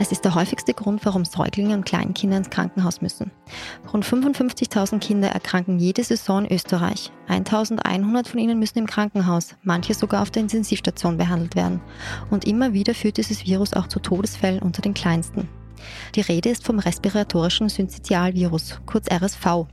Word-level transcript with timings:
Es 0.00 0.12
ist 0.12 0.24
der 0.24 0.36
häufigste 0.36 0.74
Grund, 0.74 1.04
warum 1.04 1.24
Säuglinge 1.24 1.74
und 1.74 1.84
Kleinkinder 1.84 2.36
ins 2.36 2.50
Krankenhaus 2.50 3.00
müssen. 3.00 3.32
Rund 3.92 4.04
55.000 4.04 5.00
Kinder 5.00 5.28
erkranken 5.28 5.80
jede 5.80 6.04
Saison 6.04 6.44
in 6.44 6.52
Österreich. 6.54 7.10
1.100 7.28 8.28
von 8.28 8.38
ihnen 8.38 8.60
müssen 8.60 8.78
im 8.78 8.86
Krankenhaus, 8.86 9.56
manche 9.64 9.94
sogar 9.94 10.22
auf 10.22 10.30
der 10.30 10.42
Intensivstation 10.42 11.16
behandelt 11.16 11.56
werden. 11.56 11.80
Und 12.30 12.46
immer 12.46 12.72
wieder 12.72 12.94
führt 12.94 13.16
dieses 13.16 13.44
Virus 13.44 13.74
auch 13.74 13.88
zu 13.88 13.98
Todesfällen 13.98 14.62
unter 14.62 14.82
den 14.82 14.94
Kleinsten. 14.94 15.48
Die 16.14 16.20
Rede 16.20 16.48
ist 16.48 16.64
vom 16.64 16.78
respiratorischen 16.78 17.68
Syncytialvirus, 17.68 18.80
kurz 18.86 19.06
RSV. 19.10 19.66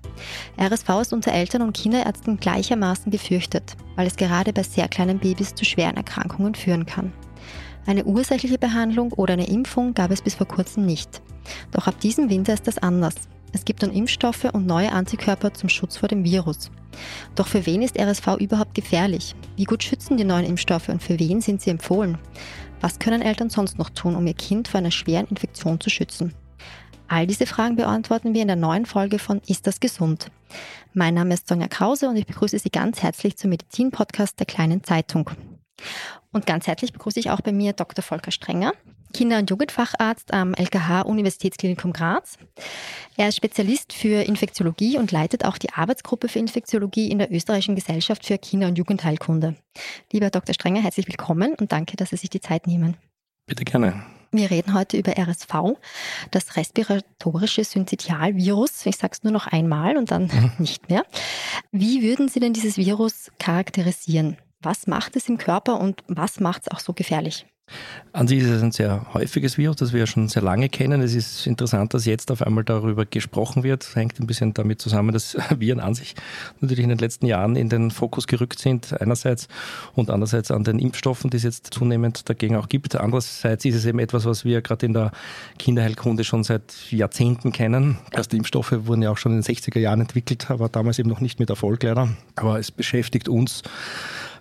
RSV 0.59 0.89
ist 1.01 1.13
unter 1.13 1.31
Eltern 1.31 1.61
und 1.61 1.75
Kinderärzten 1.75 2.37
gleichermaßen 2.37 3.11
gefürchtet, 3.11 3.75
weil 3.95 4.07
es 4.07 4.15
gerade 4.15 4.53
bei 4.53 4.63
sehr 4.63 4.87
kleinen 4.87 5.19
Babys 5.19 5.53
zu 5.53 5.65
schweren 5.65 5.97
Erkrankungen 5.97 6.55
führen 6.55 6.85
kann. 6.85 7.13
Eine 7.85 8.05
ursächliche 8.05 8.57
Behandlung 8.57 9.11
oder 9.11 9.33
eine 9.33 9.47
Impfung 9.47 9.93
gab 9.93 10.09
es 10.11 10.21
bis 10.21 10.35
vor 10.35 10.47
kurzem 10.47 10.85
nicht. 10.85 11.21
Doch 11.71 11.87
ab 11.87 11.99
diesem 11.99 12.29
Winter 12.29 12.53
ist 12.53 12.67
das 12.67 12.79
anders. 12.79 13.15
Es 13.53 13.63
gibt 13.63 13.83
nun 13.83 13.93
Impfstoffe 13.93 14.45
und 14.45 14.65
neue 14.65 14.91
Antikörper 14.91 15.53
zum 15.53 15.69
Schutz 15.69 15.97
vor 15.97 16.09
dem 16.09 16.23
Virus. 16.23 16.71
Doch 17.35 17.47
für 17.47 17.65
wen 17.65 17.81
ist 17.81 17.97
RSV 17.97 18.37
überhaupt 18.39 18.73
gefährlich? 18.73 19.35
Wie 19.55 19.65
gut 19.65 19.83
schützen 19.83 20.17
die 20.17 20.23
neuen 20.23 20.45
Impfstoffe 20.45 20.89
und 20.89 21.01
für 21.01 21.19
wen 21.19 21.41
sind 21.41 21.61
sie 21.61 21.69
empfohlen? 21.69 22.17
Was 22.81 22.99
können 22.99 23.21
Eltern 23.21 23.49
sonst 23.49 23.77
noch 23.77 23.89
tun, 23.91 24.15
um 24.15 24.25
ihr 24.27 24.33
Kind 24.33 24.67
vor 24.67 24.79
einer 24.79 24.91
schweren 24.91 25.27
Infektion 25.27 25.79
zu 25.79 25.89
schützen? 25.89 26.33
All 27.07 27.27
diese 27.27 27.45
Fragen 27.45 27.75
beantworten 27.75 28.33
wir 28.33 28.41
in 28.41 28.47
der 28.47 28.57
neuen 28.57 28.85
Folge 28.85 29.19
von 29.19 29.41
Ist 29.45 29.67
das 29.67 29.79
gesund? 29.79 30.31
Mein 30.93 31.13
Name 31.13 31.35
ist 31.35 31.47
Sonja 31.47 31.67
Krause 31.67 32.09
und 32.09 32.15
ich 32.15 32.25
begrüße 32.25 32.57
Sie 32.57 32.69
ganz 32.69 33.03
herzlich 33.03 33.37
zum 33.37 33.51
Medizin-Podcast 33.51 34.39
der 34.39 34.47
Kleinen 34.47 34.83
Zeitung. 34.83 35.29
Und 36.35 36.45
ganz 36.45 36.67
herzlich 36.67 36.91
begrüße 36.91 37.17
ich 37.17 37.29
auch 37.29 37.39
bei 37.39 37.53
mir 37.53 37.71
Dr. 37.71 38.03
Volker 38.03 38.29
Strenger, 38.29 38.73
Kinder- 39.13 39.39
und 39.39 39.49
Jugendfacharzt 39.49 40.33
am 40.33 40.53
LKH 40.53 41.03
Universitätsklinikum 41.03 41.93
Graz. 41.93 42.37
Er 43.15 43.29
ist 43.29 43.37
Spezialist 43.37 43.93
für 43.93 44.21
Infektiologie 44.21 44.97
und 44.97 45.13
leitet 45.13 45.45
auch 45.45 45.57
die 45.57 45.71
Arbeitsgruppe 45.71 46.27
für 46.27 46.39
Infektiologie 46.39 47.09
in 47.09 47.19
der 47.19 47.31
Österreichischen 47.31 47.75
Gesellschaft 47.75 48.25
für 48.25 48.37
Kinder- 48.37 48.67
und 48.67 48.77
Jugendheilkunde. 48.77 49.55
Lieber 50.11 50.29
Dr. 50.29 50.53
Strenger, 50.53 50.81
herzlich 50.81 51.07
willkommen 51.07 51.53
und 51.53 51.71
danke, 51.71 51.95
dass 51.95 52.09
Sie 52.09 52.17
sich 52.17 52.29
die 52.29 52.41
Zeit 52.41 52.67
nehmen. 52.67 52.97
Bitte 53.45 53.63
gerne. 53.63 54.03
Wir 54.33 54.51
reden 54.51 54.73
heute 54.73 54.97
über 54.97 55.17
RSV, 55.17 55.79
das 56.31 56.57
respiratorische 56.57 57.63
Syncytialvirus. 57.63 58.85
Ich 58.87 58.97
sage 58.97 59.13
es 59.13 59.23
nur 59.23 59.31
noch 59.31 59.47
einmal 59.47 59.95
und 59.95 60.11
dann 60.11 60.23
mhm. 60.23 60.51
nicht 60.57 60.89
mehr. 60.89 61.05
Wie 61.71 62.03
würden 62.03 62.27
Sie 62.27 62.41
denn 62.41 62.51
dieses 62.51 62.75
Virus 62.75 63.31
charakterisieren? 63.39 64.35
Was 64.65 64.87
macht 64.87 65.15
es 65.15 65.29
im 65.29 65.37
Körper 65.37 65.79
und 65.79 66.03
was 66.07 66.39
macht 66.39 66.63
es 66.63 66.71
auch 66.71 66.79
so 66.79 66.93
gefährlich? 66.93 67.45
An 68.13 68.27
sich 68.27 68.39
ist 68.39 68.49
es 68.49 68.63
ein 68.63 68.71
sehr 68.71 69.05
häufiges 69.13 69.59
Virus, 69.59 69.75
das 69.75 69.93
wir 69.93 69.99
ja 69.99 70.07
schon 70.07 70.27
sehr 70.27 70.41
lange 70.41 70.69
kennen. 70.69 71.01
Es 71.01 71.13
ist 71.13 71.45
interessant, 71.45 71.93
dass 71.93 72.05
jetzt 72.05 72.31
auf 72.31 72.41
einmal 72.41 72.63
darüber 72.63 73.05
gesprochen 73.05 73.61
wird. 73.61 73.83
Das 73.83 73.95
hängt 73.95 74.19
ein 74.19 74.25
bisschen 74.25 74.55
damit 74.55 74.81
zusammen, 74.81 75.11
dass 75.11 75.37
Viren 75.59 75.79
an 75.79 75.93
sich 75.93 76.15
natürlich 76.61 76.83
in 76.83 76.89
den 76.89 76.97
letzten 76.97 77.27
Jahren 77.27 77.55
in 77.55 77.69
den 77.69 77.91
Fokus 77.91 78.25
gerückt 78.25 78.57
sind, 78.57 78.99
einerseits 78.99 79.47
und 79.93 80.09
andererseits 80.09 80.49
an 80.49 80.63
den 80.63 80.79
Impfstoffen, 80.79 81.29
die 81.29 81.37
es 81.37 81.43
jetzt 81.43 81.71
zunehmend 81.71 82.27
dagegen 82.27 82.55
auch 82.55 82.69
gibt. 82.69 82.95
Andererseits 82.95 83.65
ist 83.65 83.75
es 83.75 83.85
eben 83.85 83.99
etwas, 83.99 84.25
was 84.25 84.45
wir 84.45 84.63
gerade 84.63 84.87
in 84.87 84.93
der 84.93 85.11
Kinderheilkunde 85.59 86.23
schon 86.23 86.43
seit 86.43 86.73
Jahrzehnten 86.89 87.51
kennen. 87.51 87.99
Erste 88.11 88.35
Impfstoffe 88.35 88.73
wurden 88.87 89.03
ja 89.03 89.11
auch 89.11 89.17
schon 89.17 89.33
in 89.33 89.41
den 89.41 89.55
60er 89.55 89.79
Jahren 89.79 90.01
entwickelt, 90.01 90.49
aber 90.49 90.69
damals 90.69 90.97
eben 90.97 91.09
noch 91.09 91.21
nicht 91.21 91.39
mit 91.39 91.51
Erfolg 91.51 91.83
leider. 91.83 92.09
Aber 92.35 92.57
es 92.57 92.71
beschäftigt 92.71 93.29
uns 93.29 93.61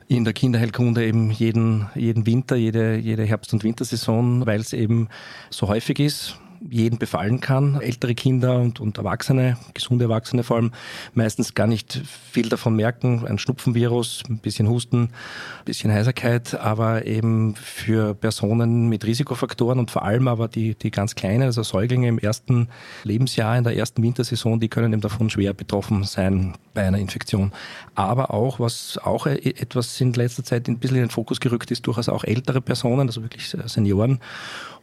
in 0.09 0.25
der 0.25 0.33
Kinderheilkunde 0.33 1.05
eben 1.05 1.31
jeden, 1.31 1.89
jeden 1.95 2.27
Winter, 2.27 2.57
jede, 2.57 2.97
jede 2.97 3.25
Herbst- 3.25 3.53
und 3.53 3.65
Wintersaison, 3.65 4.47
weil 4.47 4.61
es 4.61 4.73
eben 4.73 5.09
so 5.51 5.69
häufig 5.69 5.99
ist 5.99 6.39
jeden 6.69 6.99
befallen 6.99 7.41
kann. 7.41 7.81
Ältere 7.81 8.15
Kinder 8.15 8.59
und, 8.61 8.81
und 8.81 8.99
Erwachsene, 8.99 9.57
gesunde 9.75 10.05
Erwachsene 10.05 10.43
vor 10.43 10.57
allem, 10.57 10.73
meistens 11.15 11.55
gar 11.55 11.67
nicht 11.67 12.03
viel 12.31 12.49
davon 12.49 12.77
merken. 12.77 13.27
Ein 13.27 13.39
Schnupfenvirus, 13.39 14.23
ein 14.29 14.39
bisschen 14.39 14.69
Husten, 14.69 15.03
ein 15.03 15.65
bisschen 15.65 15.93
Heiserkeit, 15.93 16.55
aber 16.55 17.07
eben 17.07 17.55
für 17.57 18.15
Personen 18.15 18.89
mit 18.89 19.05
Risikofaktoren 19.05 19.79
und 19.79 19.91
vor 19.91 20.05
allem 20.05 20.29
aber 20.29 20.49
die, 20.49 20.75
die 20.75 20.91
ganz 20.91 21.15
kleinen, 21.15 21.43
also 21.43 21.63
Säuglinge 21.63 22.09
im 22.09 22.19
ersten 22.19 22.69
Lebensjahr, 23.05 23.57
in 23.57 23.65
der 23.65 23.77
ersten 23.77 24.03
Wintersaison, 24.03 24.61
die 24.61 24.69
können 24.69 24.93
eben 24.93 25.03
davon 25.03 25.31
schwer 25.31 25.55
betroffen 25.55 26.05
sein 26.05 26.55
bei 26.75 26.87
einer 26.87 26.99
Infektion. 26.99 27.53
Aber 27.95 28.33
auch, 28.33 28.61
was 28.61 28.99
auch 29.03 29.27
e, 29.27 29.35
etwas 29.35 30.01
in 30.01 30.13
letzter 30.13 30.45
Zeit 30.45 30.69
ein 30.69 30.79
bisschen 30.79 30.97
in 30.97 31.05
den 31.05 31.11
Fokus 31.11 31.41
gerückt 31.41 31.71
ist, 31.71 31.87
durchaus 31.87 32.09
auch 32.09 32.25
ältere 32.25 32.61
Personen, 32.61 33.09
also 33.09 33.23
wirklich 33.23 33.55
Senioren 33.67 34.21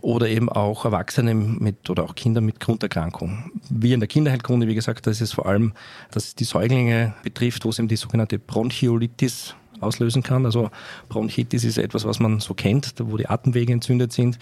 oder 0.02 0.28
eben 0.28 0.50
auch 0.50 0.86
Erwachsene 0.86 1.34
mit 1.34 1.90
oder 1.90 2.04
auch 2.04 2.16
Kinder 2.16 2.42
mit 2.42 2.60
Grunderkrankung. 2.60 3.52
Wir 3.70 3.94
in 3.94 4.00
der 4.00 4.08
Kinderheilkunde, 4.08 4.68
wie 4.68 4.76
gesagt, 4.76 5.08
das 5.08 5.22
ist 5.22 5.34
vor 5.34 5.46
allem, 5.46 5.74
dass 6.12 6.26
es 6.26 6.36
die 6.36 6.44
Säuglinge 6.44 7.14
betrifft, 7.24 7.66
wo 7.66 7.70
es 7.70 7.80
eben 7.80 7.88
die 7.88 7.96
sogenannte 7.96 8.40
Bronchiolitis 8.40 9.56
auslösen 9.82 10.24
kann. 10.24 10.46
Also 10.46 10.70
Bronchitis 11.10 11.64
ist 11.64 11.78
etwas, 11.78 12.06
was 12.06 12.20
man 12.20 12.40
so 12.40 12.54
kennt, 12.54 12.94
wo 13.00 13.18
die 13.18 13.28
Atemwege 13.28 13.74
entzündet 13.74 14.14
sind. 14.14 14.38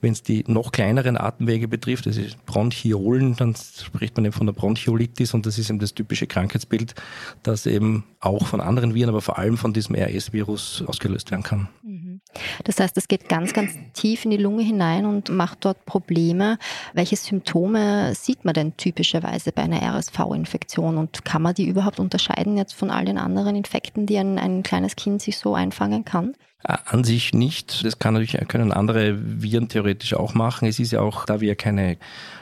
Wenn 0.00 0.12
es 0.12 0.22
die 0.22 0.44
noch 0.46 0.72
kleineren 0.72 1.16
Atemwege 1.16 1.68
betrifft, 1.68 2.06
das 2.06 2.16
ist 2.16 2.44
Bronchiolen, 2.46 3.36
dann 3.36 3.54
spricht 3.54 4.16
man 4.16 4.24
eben 4.26 4.32
von 4.32 4.46
der 4.46 4.54
Bronchiolitis 4.54 5.34
und 5.34 5.46
das 5.46 5.58
ist 5.58 5.70
eben 5.70 5.78
das 5.78 5.94
typische 5.94 6.26
Krankheitsbild, 6.26 6.94
das 7.42 7.66
eben 7.66 8.04
auch 8.20 8.46
von 8.46 8.60
anderen 8.60 8.94
Viren, 8.94 9.10
aber 9.10 9.20
vor 9.20 9.38
allem 9.38 9.56
von 9.56 9.72
diesem 9.72 9.94
RS-Virus 9.94 10.84
ausgelöst 10.86 11.30
werden 11.30 11.42
kann. 11.42 11.68
Mhm. 11.82 12.20
Das 12.64 12.80
heißt, 12.80 12.96
es 12.96 13.08
geht 13.08 13.28
ganz, 13.28 13.52
ganz 13.52 13.72
tief 13.92 14.24
in 14.24 14.30
die 14.30 14.36
Lunge 14.36 14.62
hinein 14.62 15.06
und 15.06 15.28
macht 15.28 15.64
dort 15.64 15.84
Probleme. 15.86 16.58
Welche 16.92 17.16
Symptome 17.16 18.14
sieht 18.14 18.44
man 18.44 18.54
denn 18.54 18.76
typischerweise 18.76 19.52
bei 19.52 19.62
einer 19.62 19.82
RSV-Infektion 19.82 20.96
und 20.96 21.24
kann 21.24 21.42
man 21.42 21.54
die 21.54 21.68
überhaupt 21.68 22.00
unterscheiden 22.00 22.56
jetzt 22.56 22.74
von 22.74 22.90
all 22.90 23.04
den 23.04 23.18
anderen 23.18 23.56
Infekten, 23.56 24.06
die 24.06 24.18
ein, 24.18 24.38
ein 24.38 24.62
kleines 24.74 24.96
Kind 24.96 25.22
sich 25.22 25.38
so 25.38 25.54
einfangen 25.54 26.04
kann? 26.04 26.34
An 26.64 27.04
sich 27.04 27.32
nicht. 27.32 27.84
Das 27.84 27.98
kann 27.98 28.14
natürlich, 28.14 28.48
können 28.48 28.72
andere 28.72 29.16
Viren 29.22 29.68
theoretisch 29.68 30.14
auch 30.14 30.34
machen. 30.34 30.66
Es 30.66 30.80
ist 30.80 30.92
ja 30.92 31.00
auch, 31.00 31.26
da 31.26 31.40
wir 31.40 31.54
keine 31.54 31.98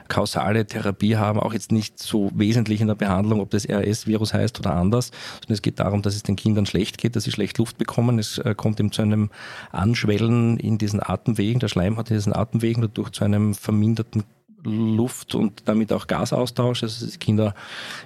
kausale 0.08 0.64
Therapie 0.64 1.16
haben, 1.16 1.40
auch 1.40 1.52
jetzt 1.52 1.72
nicht 1.72 1.98
so 1.98 2.30
wesentlich 2.32 2.80
in 2.80 2.86
der 2.86 2.94
Behandlung, 2.94 3.40
ob 3.40 3.50
das 3.50 3.68
RS-Virus 3.68 4.32
heißt 4.32 4.60
oder 4.60 4.74
anders, 4.74 5.10
sondern 5.40 5.54
es 5.54 5.62
geht 5.62 5.80
darum, 5.80 6.02
dass 6.02 6.14
es 6.14 6.22
den 6.22 6.36
Kindern 6.36 6.66
schlecht 6.66 6.98
geht, 6.98 7.16
dass 7.16 7.24
sie 7.24 7.32
schlecht 7.32 7.58
Luft 7.58 7.78
bekommen. 7.78 8.18
Es 8.18 8.38
äh, 8.38 8.54
kommt 8.56 8.78
eben 8.78 8.92
zu 8.92 9.02
einem 9.02 9.30
Anschwellen 9.72 10.56
in 10.56 10.78
diesen 10.78 11.02
Atemwegen, 11.02 11.60
der 11.60 11.68
Schleim 11.68 11.96
hat 11.96 12.10
in 12.10 12.16
diesen 12.16 12.34
Atemwegen, 12.34 12.80
dadurch 12.80 13.10
zu 13.10 13.24
einem 13.24 13.54
verminderten 13.54 14.24
Luft 14.64 15.34
und 15.34 15.62
damit 15.66 15.92
auch 15.92 16.06
Gasaustausch, 16.06 16.82
also 16.82 17.04
dass 17.04 17.18
Kinder 17.18 17.54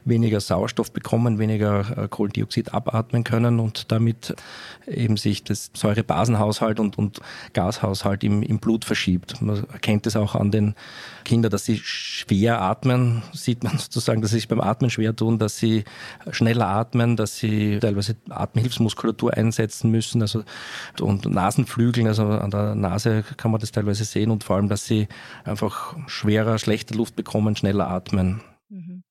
weniger 0.04 0.40
Sauerstoff 0.40 0.90
bekommen, 0.90 1.38
weniger 1.38 2.04
äh, 2.04 2.08
Kohlendioxid 2.08 2.72
abatmen 2.72 3.24
können 3.24 3.60
und 3.60 3.92
damit 3.92 4.34
eben 4.86 5.16
sich 5.16 5.44
das 5.44 5.70
Säurebasenhaushalt 5.74 6.80
und, 6.80 6.96
und 6.96 7.20
Gashaushalt 7.52 8.24
im, 8.24 8.42
im 8.42 8.58
Blut 8.58 8.84
verschiebt. 8.84 9.40
Man 9.42 9.64
erkennt 9.70 10.06
es 10.06 10.16
auch 10.16 10.34
an 10.34 10.50
den 10.50 10.74
Kindern, 11.24 11.50
dass 11.50 11.64
sie 11.64 11.78
schwer 11.82 12.62
atmen, 12.62 13.22
sieht 13.32 13.64
man 13.64 13.78
sozusagen, 13.78 14.22
dass 14.22 14.30
sie 14.30 14.36
sich 14.36 14.48
beim 14.48 14.60
Atmen 14.60 14.90
schwer 14.90 15.14
tun, 15.14 15.38
dass 15.38 15.58
sie 15.58 15.84
schneller 16.30 16.68
atmen, 16.68 17.16
dass 17.16 17.36
sie 17.36 17.78
teilweise 17.80 18.16
Atemhilfsmuskulatur 18.30 19.34
einsetzen 19.34 19.90
müssen, 19.90 20.22
also 20.22 20.44
und 21.00 21.26
Nasenflügeln, 21.26 22.06
also 22.06 22.24
an 22.24 22.50
der 22.50 22.74
Nase 22.74 23.24
kann 23.36 23.50
man 23.50 23.60
das 23.60 23.72
teilweise 23.72 24.04
sehen 24.04 24.30
und 24.30 24.44
vor 24.44 24.56
allem, 24.56 24.68
dass 24.68 24.86
sie 24.86 25.08
einfach 25.44 25.96
schwerer, 26.46 26.58
schlechter 26.58 26.94
Luft 26.94 27.16
bekommen, 27.16 27.56
schneller 27.56 27.88
atmen. 27.88 28.40
Mhm. 28.68 29.02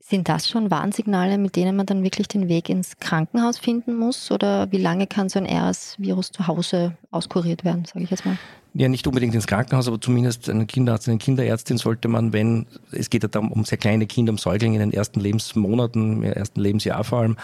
Sind 0.00 0.28
das 0.28 0.48
schon 0.48 0.70
Warnsignale, 0.70 1.36
mit 1.36 1.56
denen 1.56 1.76
man 1.76 1.86
dann 1.86 2.02
wirklich 2.02 2.28
den 2.28 2.48
Weg 2.48 2.68
ins 2.68 2.96
Krankenhaus 2.98 3.58
finden 3.58 3.94
muss? 3.94 4.30
Oder 4.30 4.70
wie 4.72 4.78
lange 4.78 5.06
kann 5.06 5.28
so 5.28 5.38
ein 5.38 5.46
RS-Virus 5.46 6.30
zu 6.30 6.46
Hause 6.46 6.96
auskuriert 7.10 7.64
werden, 7.64 7.84
sage 7.84 8.04
ich 8.04 8.10
jetzt 8.10 8.24
mal? 8.24 8.38
Ja 8.74 8.88
nicht 8.88 9.06
unbedingt 9.06 9.34
ins 9.34 9.46
Krankenhaus, 9.46 9.88
aber 9.88 10.00
zumindest 10.00 10.48
einen 10.48 10.66
Kinderarzt, 10.66 11.08
eine 11.08 11.18
Kinderärztin 11.18 11.78
sollte 11.78 12.08
man, 12.08 12.32
wenn, 12.32 12.66
es 12.92 13.10
geht 13.10 13.22
ja 13.22 13.28
darum, 13.28 13.50
um 13.50 13.64
sehr 13.64 13.78
kleine 13.78 14.06
Kinder, 14.06 14.30
um 14.30 14.38
Säuglinge 14.38 14.76
in 14.76 14.90
den 14.90 14.92
ersten 14.92 15.20
Lebensmonaten, 15.20 16.22
im 16.22 16.22
ersten 16.22 16.60
Lebensjahr 16.60 17.02
vor 17.02 17.20
allem, 17.20 17.36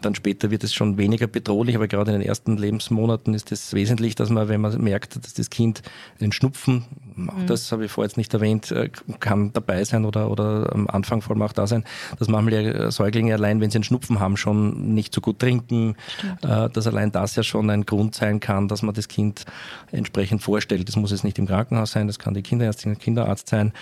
dann 0.00 0.14
später 0.14 0.50
wird 0.50 0.64
es 0.64 0.74
schon 0.74 0.98
weniger 0.98 1.26
bedrohlich, 1.26 1.76
aber 1.76 1.88
gerade 1.88 2.12
in 2.12 2.20
den 2.20 2.28
ersten 2.28 2.56
Lebensmonaten 2.56 3.32
ist 3.34 3.52
es 3.52 3.72
wesentlich, 3.72 4.16
dass 4.16 4.28
man, 4.30 4.48
wenn 4.48 4.60
man 4.60 4.82
merkt, 4.82 5.24
dass 5.24 5.34
das 5.34 5.50
Kind 5.50 5.82
einen 6.20 6.32
Schnupfen, 6.32 6.84
auch 7.28 7.36
mhm. 7.36 7.46
das 7.46 7.70
habe 7.72 7.84
ich 7.84 7.92
vorher 7.92 8.08
jetzt 8.08 8.16
nicht 8.16 8.34
erwähnt, 8.34 8.70
äh, 8.70 8.90
kann 9.20 9.52
dabei 9.52 9.84
sein 9.84 10.04
oder, 10.04 10.30
oder 10.30 10.72
am 10.72 10.88
Anfang 10.88 11.22
vor 11.22 11.36
allem 11.36 11.42
auch 11.42 11.52
da 11.52 11.66
sein, 11.66 11.84
dass 12.18 12.28
manchmal 12.28 12.90
Säuglinge 12.90 13.34
allein, 13.34 13.60
wenn 13.60 13.70
sie 13.70 13.76
einen 13.76 13.84
Schnupfen 13.84 14.20
haben, 14.20 14.36
schon 14.36 14.94
nicht 14.94 15.14
so 15.14 15.20
gut 15.20 15.38
trinken, 15.38 15.94
Stimmt. 16.18 16.44
Äh, 16.44 16.70
dass 16.70 16.86
allein 16.86 17.12
das 17.12 17.36
ja 17.36 17.42
schon 17.42 17.70
ein 17.70 17.86
Grund 17.86 18.14
sein 18.14 18.40
kann, 18.40 18.68
dass 18.68 18.82
man 18.82 18.94
das 18.94 19.08
Kind 19.08 19.44
entsprechend 19.90 20.42
vorstellt 20.42 20.71
das 20.78 20.96
muss 20.96 21.10
jetzt 21.10 21.24
nicht 21.24 21.38
im 21.38 21.46
Krankenhaus 21.46 21.92
sein, 21.92 22.06
das 22.06 22.18
kann 22.18 22.34
die 22.34 22.42
Kinderärztin, 22.42 22.92
der 22.92 23.00
Kinderarzt 23.00 23.48
sein, 23.48 23.72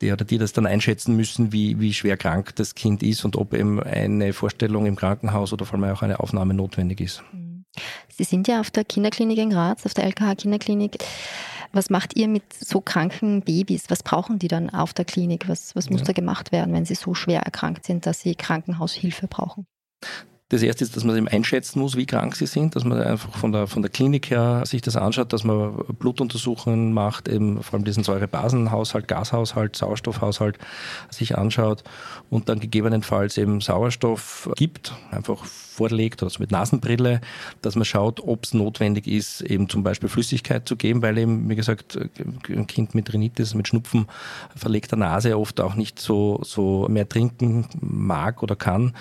der 0.00 0.14
oder 0.14 0.24
die 0.24 0.38
das 0.38 0.52
dann 0.52 0.66
einschätzen 0.66 1.16
müssen, 1.16 1.52
wie, 1.52 1.80
wie 1.80 1.92
schwer 1.92 2.16
krank 2.16 2.54
das 2.56 2.74
Kind 2.74 3.02
ist 3.02 3.24
und 3.24 3.36
ob 3.36 3.54
eben 3.54 3.82
eine 3.82 4.32
Vorstellung 4.32 4.86
im 4.86 4.96
Krankenhaus 4.96 5.52
oder 5.52 5.64
vor 5.64 5.78
allem 5.78 5.94
auch 5.94 6.02
eine 6.02 6.20
Aufnahme 6.20 6.54
notwendig 6.54 7.00
ist. 7.00 7.22
Mhm. 7.32 7.50
Sie 8.08 8.24
sind 8.24 8.48
ja 8.48 8.60
auf 8.60 8.70
der 8.70 8.84
Kinderklinik 8.84 9.38
in 9.38 9.50
Graz, 9.50 9.86
auf 9.86 9.94
der 9.94 10.04
LKH 10.04 10.34
Kinderklinik. 10.36 10.98
Was 11.72 11.88
macht 11.88 12.16
ihr 12.16 12.26
mit 12.26 12.52
so 12.52 12.80
kranken 12.80 13.42
Babys? 13.42 13.84
Was 13.88 14.02
brauchen 14.02 14.40
die 14.40 14.48
dann 14.48 14.70
auf 14.70 14.92
der 14.92 15.04
Klinik? 15.04 15.48
Was, 15.48 15.76
was 15.76 15.88
muss 15.88 16.00
ja. 16.00 16.06
da 16.06 16.12
gemacht 16.12 16.50
werden, 16.50 16.74
wenn 16.74 16.84
sie 16.84 16.96
so 16.96 17.14
schwer 17.14 17.42
erkrankt 17.42 17.86
sind, 17.86 18.06
dass 18.06 18.20
sie 18.20 18.34
Krankenhaushilfe 18.34 19.28
brauchen? 19.28 19.66
Das 20.50 20.62
erste 20.62 20.82
ist, 20.82 20.96
dass 20.96 21.04
man 21.04 21.16
eben 21.16 21.28
einschätzen 21.28 21.78
muss, 21.78 21.96
wie 21.96 22.06
krank 22.06 22.34
sie 22.34 22.46
sind, 22.46 22.74
dass 22.74 22.82
man 22.82 23.00
einfach 23.00 23.36
von 23.36 23.52
der, 23.52 23.68
von 23.68 23.82
der 23.82 23.90
Klinik 23.90 24.30
her 24.30 24.64
sich 24.66 24.82
das 24.82 24.96
anschaut, 24.96 25.32
dass 25.32 25.44
man 25.44 25.76
Blutuntersuchungen 26.00 26.92
macht, 26.92 27.28
eben 27.28 27.62
vor 27.62 27.74
allem 27.74 27.84
diesen 27.84 28.02
Säurebasenhaushalt, 28.02 29.06
Gashaushalt, 29.06 29.76
Sauerstoffhaushalt 29.76 30.58
sich 31.08 31.38
anschaut 31.38 31.84
und 32.30 32.48
dann 32.48 32.58
gegebenenfalls 32.58 33.38
eben 33.38 33.60
Sauerstoff 33.60 34.50
gibt, 34.56 34.92
einfach 35.12 35.44
vorlegt 35.44 36.20
oder 36.20 36.30
so 36.30 36.40
mit 36.40 36.50
Nasenbrille, 36.50 37.20
dass 37.62 37.76
man 37.76 37.84
schaut, 37.84 38.18
ob 38.18 38.44
es 38.44 38.52
notwendig 38.52 39.06
ist, 39.06 39.42
eben 39.42 39.68
zum 39.68 39.84
Beispiel 39.84 40.08
Flüssigkeit 40.08 40.66
zu 40.68 40.74
geben, 40.74 41.00
weil 41.00 41.16
eben, 41.16 41.48
wie 41.48 41.54
gesagt, 41.54 41.96
ein 42.48 42.66
Kind 42.66 42.96
mit 42.96 43.12
Rhinitis, 43.12 43.54
mit 43.54 43.68
Schnupfen, 43.68 44.06
verlegter 44.56 44.96
Nase 44.96 45.38
oft 45.38 45.60
auch 45.60 45.76
nicht 45.76 46.00
so, 46.00 46.40
so 46.42 46.88
mehr 46.90 47.08
trinken 47.08 47.66
mag 47.80 48.42
oder 48.42 48.56
kann, 48.56 48.94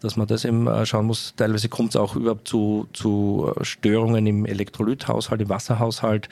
dass 0.00 0.16
man 0.16 0.26
das 0.26 0.44
eben 0.44 0.66
schaut 0.84 0.95
schauen 0.96 1.06
muss. 1.06 1.34
Teilweise 1.36 1.68
kommt 1.68 1.90
es 1.90 1.96
auch 1.96 2.16
überhaupt 2.16 2.48
zu, 2.48 2.88
zu 2.92 3.52
Störungen 3.62 4.26
im 4.26 4.46
Elektrolythaushalt, 4.46 5.40
im 5.40 5.48
Wasserhaushalt, 5.48 6.28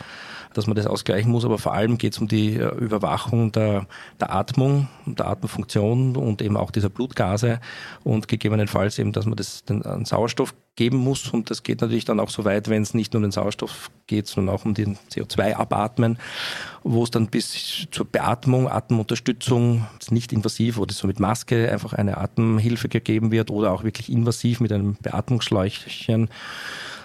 dass 0.55 0.67
man 0.67 0.77
das 0.77 0.87
ausgleichen 0.87 1.31
muss. 1.31 1.45
Aber 1.45 1.59
vor 1.59 1.75
allem 1.75 1.99
geht 1.99 2.15
es 2.15 2.19
um 2.19 2.29
die 2.29 2.55
äh, 2.57 2.75
Überwachung 2.77 3.53
der, 3.53 3.87
der 4.21 4.35
Atmung, 4.35 4.89
der 5.07 5.27
Atemfunktion 5.27 6.17
und 6.17 6.43
eben 6.43 6.57
auch 6.57 6.71
dieser 6.71 6.89
Blutgase 6.89 7.61
und 8.03 8.29
gegebenenfalls 8.29 8.99
eben, 8.99 9.13
dass 9.13 9.27
man 9.27 9.37
das, 9.37 9.65
den 9.65 10.05
Sauerstoff 10.05 10.55
geben 10.77 10.99
muss. 10.99 11.29
Und 11.29 11.51
das 11.51 11.63
geht 11.63 11.81
natürlich 11.81 12.05
dann 12.05 12.21
auch 12.21 12.31
so 12.31 12.45
weit, 12.45 12.69
wenn 12.69 12.83
es 12.83 12.95
nicht 12.95 13.13
nur 13.13 13.19
um 13.19 13.23
den 13.23 13.33
Sauerstoff 13.33 13.91
geht, 14.07 14.27
sondern 14.27 14.55
auch 14.55 14.65
um 14.65 14.75
den 14.75 14.97
CO2-Abatmen, 15.11 16.19
wo 16.83 17.05
es 17.05 17.11
dann 17.11 17.29
bis 17.29 17.87
zur 17.91 18.07
Beatmung, 18.07 18.69
Atemunterstützung, 18.69 19.87
nicht 20.11 20.33
invasiv 20.33 20.79
oder 20.79 20.93
so 20.93 21.07
mit 21.07 21.21
Maske 21.21 21.71
einfach 21.71 21.93
eine 21.93 22.19
Atemhilfe 22.19 22.89
gegeben 22.89 23.31
wird 23.31 23.51
oder 23.51 23.73
auch 23.73 23.85
wirklich 23.85 24.11
invasiv 24.11 24.61
mit 24.61 24.73
einem 24.73 24.95
Beatmungsschläuchchen. 24.95 26.29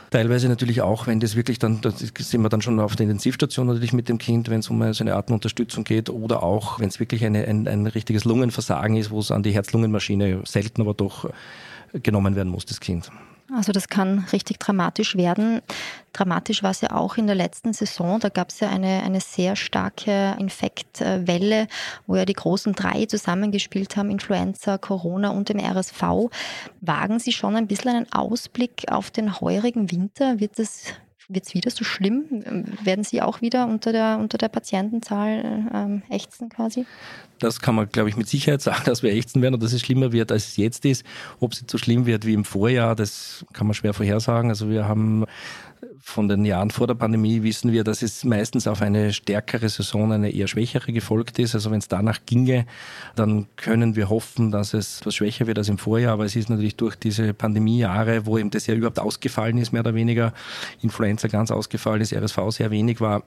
Teilweise 0.10 0.50
natürlich 0.50 0.81
auch, 0.81 1.06
wenn 1.06 1.19
das 1.19 1.36
wirklich 1.36 1.60
dann, 1.60 1.81
da 1.81 1.92
sind 1.92 2.42
wir 2.42 2.50
dann 2.50 2.63
schon 2.63 2.80
auf 2.80 2.95
der 2.95 3.04
Intensivstation 3.04 3.68
natürlich 3.68 3.94
mit 3.94 4.10
dem 4.10 4.18
Kind, 4.18 4.50
wenn 4.50 4.62
es 4.62 4.69
um 4.69 4.81
so 4.92 5.04
eine 5.04 5.13
Atemunterstützung 5.13 5.83
geht 5.83 6.10
oder 6.10 6.42
auch, 6.42 6.80
wenn 6.80 6.89
es 6.89 7.00
wirklich 7.00 7.24
eine, 7.24 7.45
ein, 7.45 7.68
ein 7.68 7.86
richtiges 7.86 8.25
Lungenversagen 8.25 8.95
ist, 8.95 9.12
wo 9.12 9.19
es 9.19 9.30
an 9.30 9.44
die 9.44 9.51
Herz-Lungen-Maschine 9.51 10.42
selten 10.45 10.81
aber 10.81 10.95
doch 10.95 11.30
genommen 11.94 12.36
werden 12.36 12.50
muss, 12.51 12.65
das 12.65 12.80
Kind. 12.80 13.12
Also 13.54 13.72
das 13.72 13.88
kann 13.88 14.25
richtig 14.31 14.60
dramatisch 14.60 15.16
werden. 15.16 15.62
Dramatisch 16.13 16.63
war 16.63 16.72
es 16.72 16.81
ja 16.81 16.92
auch 16.92 17.18
in 17.18 17.28
der 17.28 17.36
letzten 17.36 17.74
Saison. 17.74 18.19
Da 18.19 18.30
gab 18.30 18.50
es 18.50 18.60
ja 18.60 18.69
eine, 18.69 19.04
eine 19.04 19.22
sehr 19.22 19.56
starke 19.56 20.36
Infektwelle, 20.40 21.68
wo 22.06 22.16
ja 22.16 22.25
die 22.25 22.34
großen 22.34 22.74
drei 22.74 23.06
zusammengespielt 23.06 23.98
haben, 23.98 24.10
Influenza, 24.10 24.78
Corona 24.78 25.30
und 25.30 25.50
dem 25.50 25.60
RSV. 25.60 26.30
Wagen 26.81 27.19
Sie 27.19 27.31
schon 27.31 27.56
ein 27.56 27.68
bisschen 27.68 27.96
einen 27.96 28.12
Ausblick 28.12 28.86
auf 28.92 29.12
den 29.12 29.40
heurigen 29.40 29.92
Winter? 29.92 30.40
Wird 30.40 30.60
es 30.60 30.86
wird 31.31 31.46
es 31.46 31.54
wieder 31.54 31.69
so 31.69 31.84
schlimm? 31.84 32.25
Werden 32.84 33.04
Sie 33.04 33.22
auch 33.22 33.42
wieder 33.42 33.68
unter 33.68 33.92
der, 33.92 34.18
unter 34.19 34.40
der 34.40 34.50
Patientenzahl 34.50 35.69
ähm, 35.72 36.01
ächzen 36.10 36.50
quasi? 36.50 36.88
Das 37.39 37.59
kann 37.59 37.75
man, 37.75 37.89
glaube 37.89 38.09
ich, 38.09 38.18
mit 38.18 38.27
Sicherheit 38.27 38.62
sagen, 38.62 38.83
dass 38.86 39.03
wir 39.03 39.12
ächzen 39.12 39.41
werden 39.41 39.56
und 39.56 39.63
dass 39.63 39.74
es 39.74 39.81
schlimmer 39.81 40.12
wird, 40.12 40.31
als 40.31 40.47
es 40.47 40.57
jetzt 40.57 40.86
ist. 40.86 41.06
Ob 41.39 41.53
es 41.53 41.62
jetzt 41.62 41.71
so 41.71 41.77
schlimm 41.77 42.06
wird 42.06 42.25
wie 42.25 42.33
im 42.33 42.45
Vorjahr, 42.45 42.95
das 42.95 43.45
kann 43.53 43.68
man 43.68 43.74
schwer 43.74 43.94
vorhersagen. 43.94 44.50
Also 44.50 44.69
wir 44.69 44.88
haben 44.88 45.25
von 46.01 46.27
den 46.27 46.45
Jahren 46.45 46.71
vor 46.71 46.88
der 46.88 46.95
Pandemie 46.95 47.44
wissen 47.44 47.71
wir, 47.71 47.83
dass 47.83 48.01
es 48.01 48.24
meistens 48.24 48.68
auf 48.68 48.81
eine 48.81 49.13
stärkere 49.13 49.69
Saison 49.69 50.12
eine 50.12 50.31
eher 50.31 50.47
schwächere 50.47 50.91
gefolgt 50.91 51.39
ist. 51.39 51.56
Also 51.56 51.71
wenn 51.71 51.80
es 51.80 51.88
danach 51.88 52.19
ginge, 52.25 52.65
dann 53.15 53.47
können 53.56 53.95
wir 53.95 54.09
hoffen, 54.09 54.51
dass 54.51 54.74
es 54.74 55.01
etwas 55.01 55.15
schwächer 55.15 55.47
wird 55.47 55.57
als 55.57 55.69
im 55.69 55.77
Vorjahr. 55.77 56.13
Aber 56.13 56.25
es 56.25 56.36
ist 56.36 56.50
natürlich 56.50 56.75
durch 56.75 56.95
diese 56.95 57.33
Pandemiejahre, 57.33 58.25
wo 58.25 58.38
eben 58.38 58.50
das 58.50 58.68
ja 58.68 58.74
überhaupt 58.74 59.00
ausgefallen 59.00 59.57
ist, 59.57 59.71
mehr 59.71 59.81
oder 59.81 59.94
weniger, 59.94 60.33
Influenza 60.81 61.27
ganz 61.27 61.51
ausgefallen 61.51 62.01
ist, 62.01 62.13
RSV 62.13 62.39
sehr 62.50 62.71
wenig 62.71 63.00
war, 63.01 63.24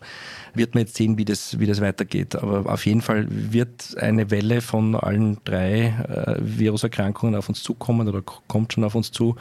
wird 0.55 0.75
man 0.75 0.85
jetzt 0.85 0.97
sehen, 0.97 1.19
wie 1.19 1.25
das, 1.25 1.59
wie 1.59 1.67
das 1.67 1.81
weitergeht. 1.81 2.37
Aber 2.37 2.70
auf 2.70 2.85
jeden 2.87 3.03
Fall 3.03 3.26
wird 3.31 3.97
eine 4.02 4.31
Welle 4.31 4.60
von 4.60 4.94
allen 4.94 5.38
drei 5.44 5.94
äh, 6.08 6.37
Viruserkrankungen 6.40 7.34
auf 7.34 7.49
uns 7.49 7.62
zukommen 7.62 8.08
oder 8.08 8.22
kommt 8.22 8.72
schon 8.72 8.84
auf 8.84 8.94
uns 8.94 9.12
zu, 9.12 9.37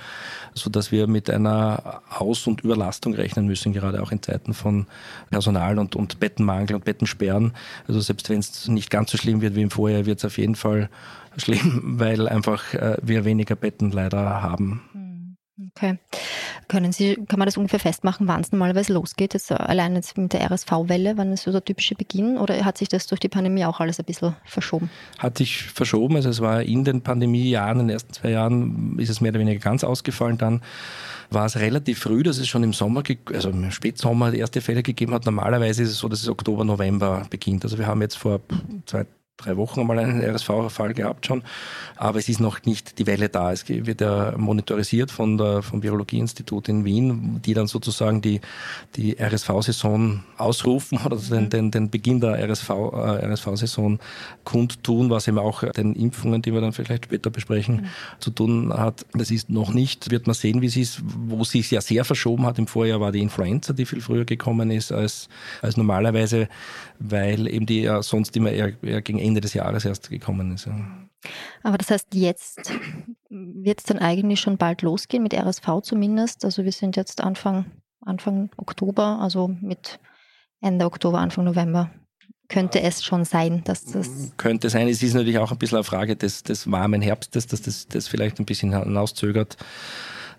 sodass 0.53 0.91
wir 0.91 1.07
mit 1.07 1.29
einer 1.29 2.01
Aus- 2.09 2.47
und 2.47 2.61
Überlastung 2.61 3.13
rechnen 3.13 3.47
müssen, 3.47 3.73
gerade 3.73 4.01
auch 4.01 4.11
in 4.11 4.21
Zeiten 4.21 4.53
von 4.53 4.87
Personal 5.29 5.79
und, 5.79 5.95
und 5.95 6.19
Bettenmangel 6.19 6.75
und 6.75 6.85
Bettensperren. 6.85 7.53
Also 7.87 7.99
selbst 7.99 8.29
wenn 8.29 8.39
es 8.39 8.67
nicht 8.67 8.89
ganz 8.89 9.11
so 9.11 9.17
schlimm 9.17 9.41
wird 9.41 9.55
wie 9.55 9.61
im 9.61 9.71
Vorjahr, 9.71 10.05
wird 10.05 10.19
es 10.19 10.25
auf 10.25 10.37
jeden 10.37 10.55
Fall 10.55 10.89
schlimm, 11.37 11.81
weil 11.99 12.27
einfach 12.27 12.73
äh, 12.73 12.97
wir 13.01 13.25
weniger 13.25 13.55
Betten 13.55 13.91
leider 13.91 14.41
haben. 14.41 14.81
Okay. 15.69 15.99
Können 16.67 16.91
Sie, 16.91 17.15
kann 17.27 17.37
man 17.37 17.45
das 17.45 17.57
ungefähr 17.57 17.79
festmachen, 17.79 18.27
wann 18.27 18.41
es 18.41 18.51
normalerweise 18.51 18.93
losgeht? 18.93 19.33
Jetzt 19.33 19.51
allein 19.51 19.95
jetzt 19.95 20.17
mit 20.17 20.33
der 20.33 20.49
RSV-Welle, 20.49 21.18
wann 21.18 21.33
ist 21.33 21.44
so 21.44 21.51
der 21.51 21.63
typische 21.63 21.95
Beginn? 21.95 22.37
Oder 22.37 22.63
hat 22.65 22.77
sich 22.77 22.87
das 22.87 23.07
durch 23.07 23.19
die 23.19 23.30
Pandemie 23.30 23.65
auch 23.65 23.80
alles 23.80 23.99
ein 23.99 24.06
bisschen 24.06 24.35
verschoben? 24.45 24.89
Hat 25.19 25.37
sich 25.37 25.63
verschoben. 25.63 26.15
Also 26.15 26.30
es 26.30 26.41
war 26.41 26.63
in 26.63 26.83
den 26.83 27.01
Pandemiejahren, 27.01 27.80
in 27.81 27.87
den 27.87 27.94
ersten 27.94 28.13
zwei 28.13 28.31
Jahren, 28.31 28.97
ist 28.97 29.09
es 29.09 29.21
mehr 29.21 29.31
oder 29.31 29.39
weniger 29.39 29.59
ganz 29.59 29.83
ausgefallen. 29.83 30.37
Dann 30.37 30.61
war 31.30 31.45
es 31.45 31.57
relativ 31.57 31.99
früh, 31.99 32.23
dass 32.23 32.37
es 32.37 32.47
schon 32.47 32.63
im 32.63 32.73
Sommer, 32.73 33.03
also 33.33 33.49
im 33.49 33.71
Spätsommer 33.71 34.33
erste 34.33 34.61
Fälle 34.61 34.83
gegeben 34.83 35.13
hat. 35.13 35.25
Normalerweise 35.25 35.83
ist 35.83 35.89
es 35.89 35.97
so, 35.97 36.09
dass 36.09 36.21
es 36.21 36.30
Oktober, 36.30 36.63
November 36.63 37.25
beginnt. 37.30 37.63
Also 37.63 37.77
wir 37.77 37.87
haben 37.87 38.01
jetzt 38.01 38.18
vor 38.18 38.41
zwei, 38.85 39.06
drei 39.44 39.57
Wochen 39.57 39.80
einmal 39.80 40.00
einen 40.00 40.21
RSV-Fall 40.21 40.94
gehabt 40.94 41.26
schon, 41.26 41.44
aber 41.95 42.19
es 42.19 42.30
ist 42.30 42.40
noch 42.40 42.64
nicht 42.64 43.00
die 43.00 43.07
Welle 43.07 43.30
da. 43.30 43.52
Es 43.52 43.68
wird 43.68 44.02
ja 44.02 44.33
monitorisiert 44.38 45.12
von 45.12 45.38
der, 45.38 45.62
vom 45.62 45.83
Virologieinstitut 45.83 46.69
in 46.69 46.86
Wien, 46.86 47.42
die 47.45 47.54
dann 47.54 47.68
sozusagen 47.68 48.21
die, 48.21 48.42
die 48.95 49.18
RSV-Saison 49.19 50.24
ausrufen 50.38 51.00
oder 51.06 51.18
den, 51.18 51.50
den, 51.50 51.71
den 51.71 51.90
Beginn 51.90 52.19
der 52.19 52.38
RSV, 52.50 52.69
äh, 52.69 53.26
RSV-Saison 53.26 54.00
kundtun, 54.44 55.10
was 55.10 55.28
eben 55.28 55.40
auch 55.40 55.64
den 55.71 55.95
Impfungen, 55.95 56.42
die 56.42 56.54
wir 56.54 56.62
dann 56.62 56.74
vielleicht 56.74 57.06
später 57.06 57.30
besprechen, 57.30 57.76
mhm. 57.76 57.86
zu 58.19 58.31
tun 58.31 58.74
hat. 58.74 59.06
Das 59.14 59.31
ist 59.31 59.50
noch 59.50 59.74
nicht, 59.74 60.12
wird 60.12 60.28
man 60.28 60.33
sehen, 60.33 60.62
wie 60.62 60.68
es 60.68 60.76
ist. 60.76 61.02
Wo 61.04 61.44
sich 61.44 61.71
ja 61.71 61.81
sehr 61.81 62.04
verschoben 62.06 62.45
hat 62.45 62.60
im 62.60 62.68
Vorjahr 62.68 63.00
war 63.00 63.12
die 63.12 63.21
Influenza, 63.21 63.74
die 63.74 63.86
viel 63.86 64.02
früher 64.02 64.26
gekommen 64.26 64.71
ist 64.71 64.92
als, 64.92 65.30
als 65.62 65.78
normalerweise, 65.78 66.50
weil 67.00 67.48
eben 67.48 67.66
die 67.66 67.81
ja 67.81 68.02
sonst 68.04 68.36
immer 68.36 68.52
eher, 68.52 68.74
eher 68.81 69.02
gegen 69.02 69.19
Ende 69.19 69.31
Ende 69.31 69.42
des 69.42 69.54
Jahres 69.54 69.85
erst 69.85 70.09
gekommen 70.09 70.52
ist. 70.52 70.68
Aber 71.64 71.78
das 71.78 71.90
heißt, 71.90 72.07
jetzt 72.14 72.73
wird 73.30 73.80
es 73.80 73.85
dann 73.85 74.00
eigentlich 74.00 74.42
schon 74.42 74.57
bald 74.57 74.81
losgehen, 74.81 75.23
mit 75.23 75.33
RSV 75.33 75.81
zumindest. 75.83 76.44
Also 76.44 76.66
wir 76.66 76.73
sind 76.73 76.97
jetzt 76.97 77.21
Anfang, 77.21 77.66
Anfang 78.02 78.50
Oktober, 78.57 79.19
also 79.21 79.47
mit 79.47 80.00
Ende 80.59 80.85
Oktober, 80.85 81.19
Anfang 81.19 81.45
November. 81.45 81.90
Könnte 82.50 82.81
es 82.81 83.06
schon 83.06 83.23
sein, 83.23 83.64
dass 83.64 83.85
das. 83.85 84.33
Könnte 84.35 84.69
sein. 84.69 84.90
Es 84.90 85.02
ist 85.02 85.14
natürlich 85.14 85.38
auch 85.38 85.54
ein 85.54 85.57
bisschen 85.57 85.78
eine 85.78 85.85
Frage 85.85 86.18
des, 86.18 86.44
des 86.44 86.69
warmen 86.69 87.02
Herbstes, 87.02 87.47
dass 87.47 87.61
das, 87.61 87.88
das 87.88 88.09
vielleicht 88.09 88.40
ein 88.40 88.45
bisschen 88.45 88.78
hinauszögert. 88.78 89.56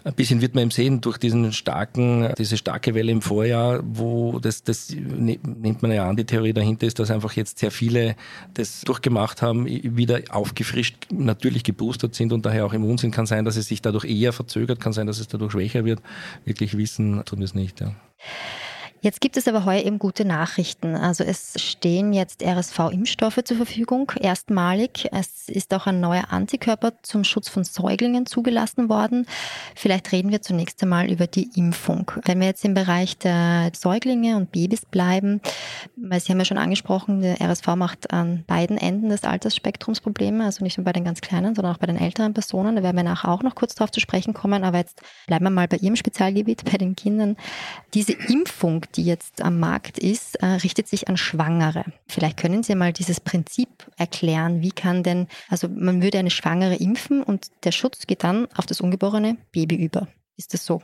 Ein 0.04 0.14
bisschen 0.14 0.40
wird 0.40 0.54
man 0.54 0.62
eben 0.62 0.70
sehen 0.70 1.00
durch 1.00 1.18
diesen 1.18 1.52
starken, 1.52 2.32
diese 2.38 2.56
starke 2.56 2.94
Welle 2.94 3.12
im 3.12 3.22
Vorjahr, 3.22 3.80
wo 3.84 4.38
das, 4.38 4.62
das 4.62 4.90
ne, 4.90 5.38
nimmt 5.42 5.82
man 5.82 5.92
ja 5.92 6.08
an, 6.08 6.16
die 6.16 6.24
Theorie 6.24 6.52
dahinter 6.52 6.86
ist, 6.86 6.98
dass 6.98 7.10
einfach 7.10 7.32
jetzt 7.34 7.58
sehr 7.58 7.70
viele 7.70 8.16
das 8.54 8.82
durchgemacht 8.82 9.42
haben, 9.42 9.66
wieder 9.66 10.20
aufgefrischt, 10.30 11.06
natürlich 11.10 11.64
geboostert 11.64 12.14
sind 12.14 12.32
und 12.32 12.44
daher 12.44 12.66
auch 12.66 12.72
im 12.72 12.84
Unsinn 12.84 13.10
kann 13.10 13.26
sein, 13.26 13.44
dass 13.44 13.56
es 13.56 13.68
sich 13.68 13.82
dadurch 13.82 14.04
eher 14.04 14.32
verzögert, 14.32 14.80
kann 14.80 14.92
sein, 14.92 15.06
dass 15.06 15.20
es 15.20 15.28
dadurch 15.28 15.52
schwächer 15.52 15.84
wird. 15.84 16.00
Wirklich 16.44 16.76
wissen 16.76 17.24
tun 17.24 17.38
wir 17.38 17.44
es 17.44 17.54
nicht. 17.54 17.80
Ja. 17.80 17.94
Jetzt 19.04 19.20
gibt 19.20 19.36
es 19.36 19.48
aber 19.48 19.64
heuer 19.64 19.82
eben 19.82 19.98
gute 19.98 20.24
Nachrichten. 20.24 20.94
Also 20.94 21.24
es 21.24 21.54
stehen 21.60 22.12
jetzt 22.12 22.40
RSV-Impfstoffe 22.40 23.40
zur 23.42 23.56
Verfügung, 23.56 24.12
erstmalig. 24.20 25.08
Es 25.10 25.48
ist 25.48 25.74
auch 25.74 25.88
ein 25.88 25.98
neuer 25.98 26.26
Antikörper 26.30 26.92
zum 27.02 27.24
Schutz 27.24 27.48
von 27.48 27.64
Säuglingen 27.64 28.26
zugelassen 28.26 28.88
worden. 28.88 29.26
Vielleicht 29.74 30.12
reden 30.12 30.30
wir 30.30 30.40
zunächst 30.40 30.80
einmal 30.84 31.10
über 31.10 31.26
die 31.26 31.50
Impfung. 31.56 32.12
Wenn 32.26 32.38
wir 32.38 32.46
jetzt 32.46 32.64
im 32.64 32.74
Bereich 32.74 33.18
der 33.18 33.72
Säuglinge 33.74 34.36
und 34.36 34.52
Babys 34.52 34.86
bleiben, 34.86 35.40
weil 35.96 36.20
Sie 36.20 36.30
haben 36.30 36.38
ja 36.38 36.44
schon 36.44 36.58
angesprochen, 36.58 37.22
der 37.22 37.40
RSV 37.40 37.74
macht 37.74 38.12
an 38.12 38.44
beiden 38.46 38.78
Enden 38.78 39.08
des 39.08 39.24
Altersspektrums 39.24 40.00
Probleme, 40.00 40.44
also 40.44 40.62
nicht 40.62 40.78
nur 40.78 40.84
bei 40.84 40.92
den 40.92 41.02
ganz 41.02 41.20
Kleinen, 41.20 41.56
sondern 41.56 41.74
auch 41.74 41.78
bei 41.78 41.88
den 41.88 41.98
älteren 41.98 42.34
Personen. 42.34 42.76
Da 42.76 42.84
werden 42.84 42.98
wir 42.98 43.02
nachher 43.02 43.32
auch 43.32 43.42
noch 43.42 43.56
kurz 43.56 43.74
darauf 43.74 43.90
zu 43.90 43.98
sprechen 43.98 44.32
kommen. 44.32 44.62
Aber 44.62 44.78
jetzt 44.78 45.02
bleiben 45.26 45.44
wir 45.44 45.50
mal 45.50 45.66
bei 45.66 45.78
Ihrem 45.78 45.96
Spezialgebiet, 45.96 46.70
bei 46.70 46.78
den 46.78 46.94
Kindern. 46.94 47.36
Diese 47.94 48.12
Impfung, 48.12 48.86
die 48.96 49.04
jetzt 49.04 49.42
am 49.42 49.58
Markt 49.58 49.98
ist, 49.98 50.36
äh, 50.36 50.46
richtet 50.46 50.88
sich 50.88 51.08
an 51.08 51.16
Schwangere. 51.16 51.84
Vielleicht 52.06 52.36
können 52.36 52.62
Sie 52.62 52.74
mal 52.74 52.92
dieses 52.92 53.20
Prinzip 53.20 53.68
erklären. 53.96 54.62
Wie 54.62 54.72
kann 54.72 55.02
denn, 55.02 55.26
also 55.48 55.68
man 55.68 56.02
würde 56.02 56.18
eine 56.18 56.30
Schwangere 56.30 56.76
impfen 56.76 57.22
und 57.22 57.48
der 57.64 57.72
Schutz 57.72 58.06
geht 58.06 58.24
dann 58.24 58.46
auf 58.56 58.66
das 58.66 58.80
ungeborene 58.80 59.36
Baby 59.52 59.76
über. 59.76 60.08
Ist 60.36 60.54
das 60.54 60.64
so? 60.64 60.82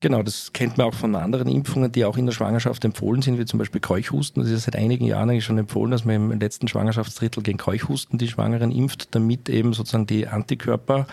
Genau, 0.00 0.22
das 0.22 0.52
kennt 0.52 0.76
man 0.76 0.88
auch 0.88 0.94
von 0.94 1.14
anderen 1.16 1.48
Impfungen, 1.48 1.90
die 1.90 2.04
auch 2.04 2.18
in 2.18 2.26
der 2.26 2.34
Schwangerschaft 2.34 2.84
empfohlen 2.84 3.22
sind, 3.22 3.38
wie 3.38 3.46
zum 3.46 3.58
Beispiel 3.58 3.80
Keuchhusten. 3.80 4.42
Das 4.42 4.52
ist 4.52 4.64
seit 4.64 4.76
einigen 4.76 5.06
Jahren 5.06 5.30
eigentlich 5.30 5.46
schon 5.46 5.56
empfohlen, 5.56 5.90
dass 5.90 6.04
man 6.04 6.16
im 6.16 6.38
letzten 6.38 6.68
Schwangerschaftsdrittel 6.68 7.42
gegen 7.42 7.56
Keuchhusten 7.56 8.18
die 8.18 8.28
Schwangeren 8.28 8.70
impft, 8.70 9.14
damit 9.14 9.48
eben 9.48 9.72
sozusagen 9.72 10.06
die 10.06 10.26
Antikörper 10.28 11.06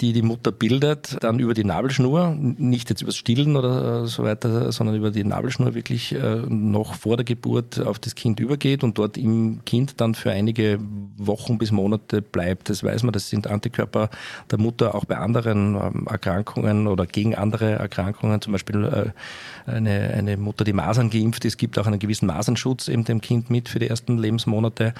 die 0.00 0.12
die 0.12 0.22
Mutter 0.22 0.52
bildet, 0.52 1.16
dann 1.20 1.38
über 1.40 1.54
die 1.54 1.64
Nabelschnur, 1.64 2.36
nicht 2.38 2.88
jetzt 2.90 3.02
übers 3.02 3.16
Stillen 3.16 3.56
oder 3.56 4.04
äh, 4.04 4.06
so 4.06 4.22
weiter, 4.22 4.70
sondern 4.70 4.96
über 4.96 5.10
die 5.10 5.24
Nabelschnur 5.24 5.74
wirklich 5.74 6.14
äh, 6.14 6.36
noch 6.48 6.94
vor 6.94 7.16
der 7.16 7.24
Geburt 7.24 7.80
auf 7.80 7.98
das 7.98 8.14
Kind 8.14 8.38
übergeht 8.38 8.84
und 8.84 8.98
dort 8.98 9.16
im 9.16 9.60
Kind 9.64 10.00
dann 10.00 10.14
für 10.14 10.30
einige 10.30 10.78
Wochen 11.16 11.58
bis 11.58 11.72
Monate 11.72 12.22
bleibt. 12.22 12.70
Das 12.70 12.84
weiß 12.84 13.02
man, 13.02 13.12
das 13.12 13.28
sind 13.28 13.48
Antikörper 13.48 14.10
der 14.50 14.58
Mutter 14.58 14.94
auch 14.94 15.04
bei 15.04 15.16
anderen 15.16 15.74
ähm, 15.74 16.06
Erkrankungen 16.08 16.86
oder 16.86 17.06
gegen 17.06 17.34
andere 17.34 17.72
Erkrankungen, 17.72 18.40
zum 18.40 18.52
Beispiel 18.52 18.84
äh, 18.84 19.70
eine, 19.70 20.10
eine 20.14 20.36
Mutter, 20.36 20.64
die 20.64 20.72
Masern 20.72 21.10
geimpft 21.10 21.44
ist, 21.44 21.58
gibt 21.58 21.78
auch 21.78 21.86
einen 21.86 21.98
gewissen 21.98 22.26
Masernschutz 22.26 22.88
eben 22.88 23.04
dem 23.04 23.20
Kind 23.20 23.50
mit 23.50 23.68
für 23.68 23.78
die 23.78 23.88
ersten 23.88 24.16
Lebensmonate. 24.16 24.94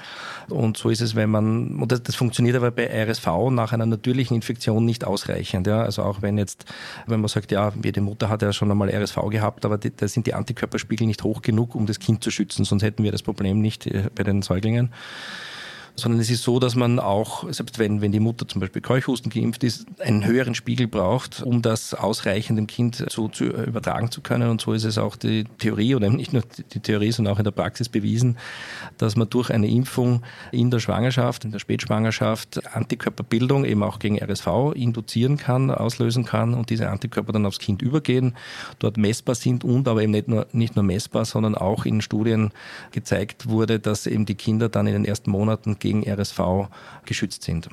Und 0.49 0.77
so 0.77 0.89
ist 0.89 1.01
es, 1.01 1.15
wenn 1.15 1.29
man, 1.29 1.79
und 1.79 1.91
das, 1.91 2.03
das 2.03 2.15
funktioniert 2.15 2.55
aber 2.55 2.71
bei 2.71 2.87
RSV 2.87 3.27
nach 3.51 3.71
einer 3.71 3.85
natürlichen 3.85 4.35
Infektion 4.35 4.88
nicht 4.89 5.05
ausreichend. 5.05 5.67
Ja. 5.67 5.81
Also 5.83 6.03
auch 6.03 6.21
wenn 6.21 6.37
jetzt, 6.37 6.65
wenn 7.07 7.21
man 7.21 7.29
sagt, 7.29 7.51
ja, 7.51 7.71
jede 7.83 8.01
Mutter 8.01 8.29
hat 8.29 8.41
ja 8.41 8.51
schon 8.51 8.69
einmal 8.69 8.89
RSV 8.89 9.17
gehabt, 9.29 9.65
aber 9.65 9.77
da 9.77 10.07
sind 10.07 10.27
die 10.27 10.33
Antikörperspiegel 10.33 11.07
nicht 11.07 11.23
hoch 11.23 11.41
genug, 11.41 11.75
um 11.75 11.85
das 11.85 11.99
Kind 11.99 12.23
zu 12.23 12.31
schützen, 12.31 12.65
sonst 12.65 12.83
hätten 12.83 13.03
wir 13.03 13.11
das 13.11 13.23
Problem 13.23 13.61
nicht 13.61 13.87
äh, 13.87 14.09
bei 14.13 14.23
den 14.23 14.41
Säuglingen 14.41 14.91
sondern 15.99 16.19
es 16.19 16.29
ist 16.29 16.43
so, 16.43 16.59
dass 16.59 16.75
man 16.75 16.99
auch, 16.99 17.51
selbst 17.51 17.77
wenn, 17.77 18.01
wenn 18.01 18.11
die 18.11 18.19
Mutter 18.19 18.47
zum 18.47 18.61
Beispiel 18.61 18.81
Keuchhusten 18.81 19.29
geimpft 19.29 19.63
ist, 19.63 19.85
einen 19.99 20.25
höheren 20.25 20.55
Spiegel 20.55 20.87
braucht, 20.87 21.43
um 21.43 21.61
das 21.61 21.93
ausreichend 21.93 22.57
dem 22.57 22.67
Kind 22.67 23.05
so 23.09 23.27
zu 23.27 23.45
übertragen 23.45 24.11
zu 24.11 24.21
können. 24.21 24.49
Und 24.49 24.61
so 24.61 24.73
ist 24.73 24.83
es 24.83 24.97
auch 24.97 25.15
die 25.15 25.43
Theorie 25.59 25.95
oder 25.95 26.09
nicht 26.09 26.33
nur 26.33 26.43
die 26.73 26.79
Theorie, 26.79 27.11
sondern 27.11 27.33
auch 27.33 27.39
in 27.39 27.43
der 27.43 27.51
Praxis 27.51 27.89
bewiesen, 27.89 28.37
dass 28.97 29.15
man 29.15 29.29
durch 29.29 29.49
eine 29.51 29.67
Impfung 29.67 30.23
in 30.51 30.71
der 30.71 30.79
Schwangerschaft, 30.79 31.45
in 31.45 31.51
der 31.51 31.59
Spätschwangerschaft 31.59 32.65
Antikörperbildung 32.73 33.65
eben 33.65 33.83
auch 33.83 33.99
gegen 33.99 34.17
RSV 34.21 34.73
induzieren 34.75 35.37
kann, 35.37 35.71
auslösen 35.71 36.25
kann 36.25 36.53
und 36.53 36.69
diese 36.69 36.89
Antikörper 36.89 37.33
dann 37.33 37.45
aufs 37.45 37.59
Kind 37.59 37.81
übergehen, 37.81 38.35
dort 38.79 38.97
messbar 38.97 39.35
sind 39.35 39.63
und 39.63 39.87
aber 39.87 40.03
eben 40.03 40.11
nicht 40.11 40.27
nur, 40.27 40.47
nicht 40.51 40.75
nur 40.75 40.83
messbar, 40.83 41.25
sondern 41.25 41.55
auch 41.55 41.85
in 41.85 42.01
Studien 42.01 42.51
gezeigt 42.91 43.49
wurde, 43.49 43.79
dass 43.79 44.07
eben 44.07 44.25
die 44.25 44.35
Kinder 44.35 44.69
dann 44.69 44.87
in 44.87 44.93
den 44.93 45.05
ersten 45.05 45.31
Monaten 45.31 45.79
gegen 45.79 45.88
RSV 45.91 46.69
geschützt 47.05 47.43
sind. 47.43 47.69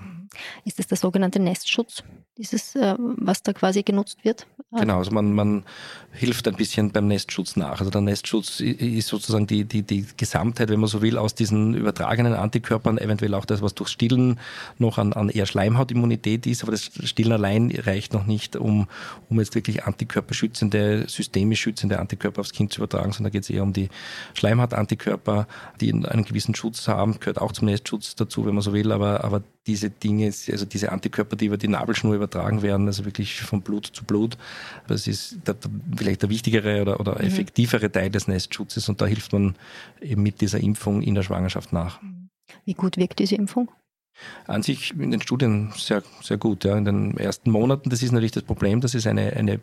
Ist 0.65 0.79
das 0.79 0.87
der 0.87 0.97
sogenannte 0.97 1.41
Nestschutz, 1.41 2.03
dieses, 2.39 2.75
äh, 2.77 2.95
was 2.99 3.43
da 3.43 3.53
quasi 3.53 3.83
genutzt 3.83 4.25
wird? 4.25 4.47
Genau, 4.73 4.99
also 4.99 5.11
man, 5.11 5.33
man 5.33 5.65
hilft 6.13 6.49
ein 6.49 6.57
bisschen 6.57 6.91
beim 6.91 7.07
Nestschutz 7.07 7.57
nach. 7.57 7.79
Also 7.79 7.91
der 7.91 8.01
Nestschutz 8.01 8.61
ist 8.61 9.09
sozusagen 9.09 9.47
die, 9.47 9.65
die, 9.65 9.83
die 9.83 10.07
Gesamtheit, 10.17 10.69
wenn 10.69 10.81
man 10.81 10.89
so 10.89 11.03
will, 11.03 11.19
aus 11.19 11.35
diesen 11.35 11.75
übertragenen 11.75 12.35
Antikörpern, 12.35 12.99
eventuell 12.99 13.35
auch 13.35 13.45
das, 13.45 13.63
was 13.63 13.75
durch 13.75 13.89
Stillen 13.89 14.39
noch 14.79 14.99
an, 14.99 15.13
an 15.13 15.29
eher 15.29 15.47
Schleimhautimmunität 15.47 16.47
ist, 16.47 16.63
aber 16.63 16.73
das 16.73 16.91
Stillen 17.05 17.33
allein 17.33 17.71
reicht 17.71 18.13
noch 18.13 18.27
nicht, 18.27 18.57
um, 18.57 18.89
um 19.31 19.39
jetzt 19.39 19.55
wirklich 19.55 19.85
antikörperschützende, 19.85 21.05
systemisch 21.09 21.61
schützende 21.61 21.99
Antikörper 21.99 22.41
aufs 22.41 22.53
Kind 22.53 22.73
zu 22.73 22.81
übertragen, 22.81 23.13
sondern 23.13 23.31
da 23.31 23.31
geht 23.31 23.45
es 23.45 23.51
eher 23.51 23.63
um 23.63 23.73
die 23.73 23.89
Schleimhautantikörper, 24.35 25.47
die 25.81 25.93
einen 25.93 26.25
gewissen 26.25 26.55
Schutz 26.55 26.89
haben, 26.89 27.19
gehört 27.21 27.41
auch 27.41 27.53
zum 27.53 27.67
Nestschutz 27.67 28.15
dazu, 28.15 28.47
wenn 28.47 28.55
man 28.55 28.63
so 28.63 28.73
will, 28.73 28.93
aber, 28.93 29.25
aber 29.25 29.43
diese 29.67 29.91
Dinge, 29.91 30.26
also 30.27 30.65
diese 30.65 30.93
Antikörper, 30.93 31.37
die 31.37 31.47
über 31.47 31.57
die 31.57 31.69
Nabelschnur 31.69 32.15
übertragen 32.15 32.63
werden, 32.63 32.87
also 32.87 33.05
wirklich 33.05 33.41
von 33.41 33.63
Blut 33.63 33.87
zu 33.87 34.05
Blut, 34.05 34.37
das 34.87 35.07
ist 35.07 35.39
der, 35.47 35.57
vielleicht 35.97 36.23
der 36.23 36.31
wichtigere 36.31 36.83
oder, 36.83 37.01
oder 37.01 37.19
mhm. 37.19 37.27
effektivere 37.27 37.91
Teil 37.91 38.11
des 38.11 38.29
Nestschutzes 38.29 38.89
und 38.89 39.01
da 39.01 39.07
hilft 39.07 39.33
man 39.33 39.57
eben 40.01 40.23
mit 40.23 40.41
dieser 40.41 40.61
Impfung 40.61 41.03
in 41.03 41.15
der 41.15 41.23
Schwangerschaft 41.23 41.73
nach. 41.73 42.01
Wie 42.65 42.75
gut 42.75 42.97
wirkt 42.97 43.19
diese 43.19 43.35
Impfung? 43.35 43.71
An 44.47 44.63
sich 44.63 44.93
in 44.99 45.11
den 45.11 45.21
Studien 45.21 45.73
sehr, 45.77 46.03
sehr 46.23 46.39
gut. 46.39 46.65
Ja. 46.65 46.77
In 46.77 46.85
den 46.85 47.17
ersten 47.17 47.51
Monaten, 47.51 47.91
das 47.91 48.03
ist 48.03 48.13
natürlich 48.13 48.33
das 48.33 48.45
Problem, 48.45 48.81
das 48.81 48.95
ist 48.95 49.07
eine, 49.07 49.33
eine 49.35 49.61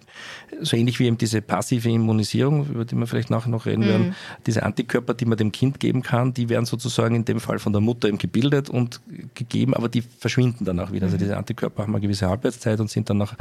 so 0.62 0.78
ähnlich 0.78 1.00
wie 1.00 1.08
eben 1.08 1.18
diese 1.18 1.42
passive 1.42 1.90
Immunisierung, 1.90 2.68
über 2.68 2.86
die 2.86 2.96
wir 2.96 3.08
vielleicht 3.08 3.30
nachher 3.30 3.50
noch 3.50 3.66
reden 3.66 3.84
mhm. 3.84 3.88
werden, 3.88 4.16
diese 4.46 4.64
Antikörper, 4.64 5.14
die 5.14 5.26
man 5.26 5.38
dem 5.38 5.52
Kind 5.52 5.80
geben 5.80 6.02
kann, 6.02 6.34
die 6.34 6.50
werden 6.50 6.66
sozusagen 6.66 7.16
in 7.16 7.26
dem 7.26 7.40
Fall 7.40 7.60
von 7.60 7.74
der 7.74 7.82
Mutter 7.82 8.08
eben 8.08 8.18
gebildet 8.18 8.70
und 8.70 9.02
gegeben, 9.34 9.74
aber 9.74 9.90
die 9.90 10.02
verschwinden 10.02 10.66
dann 10.66 10.80
auch 10.80 10.92
wieder. 10.92 11.06
Also 11.06 11.18
mhm. 11.18 11.22
Diese 11.22 11.38
Antikörper 11.38 11.84
haben 11.84 11.94
eine 11.94 12.02
gewisse 12.02 12.30
Halbwertszeit 12.30 12.80
und 12.80 12.90
sind 12.90 13.10
dann 13.10 13.18
nach 13.18 13.36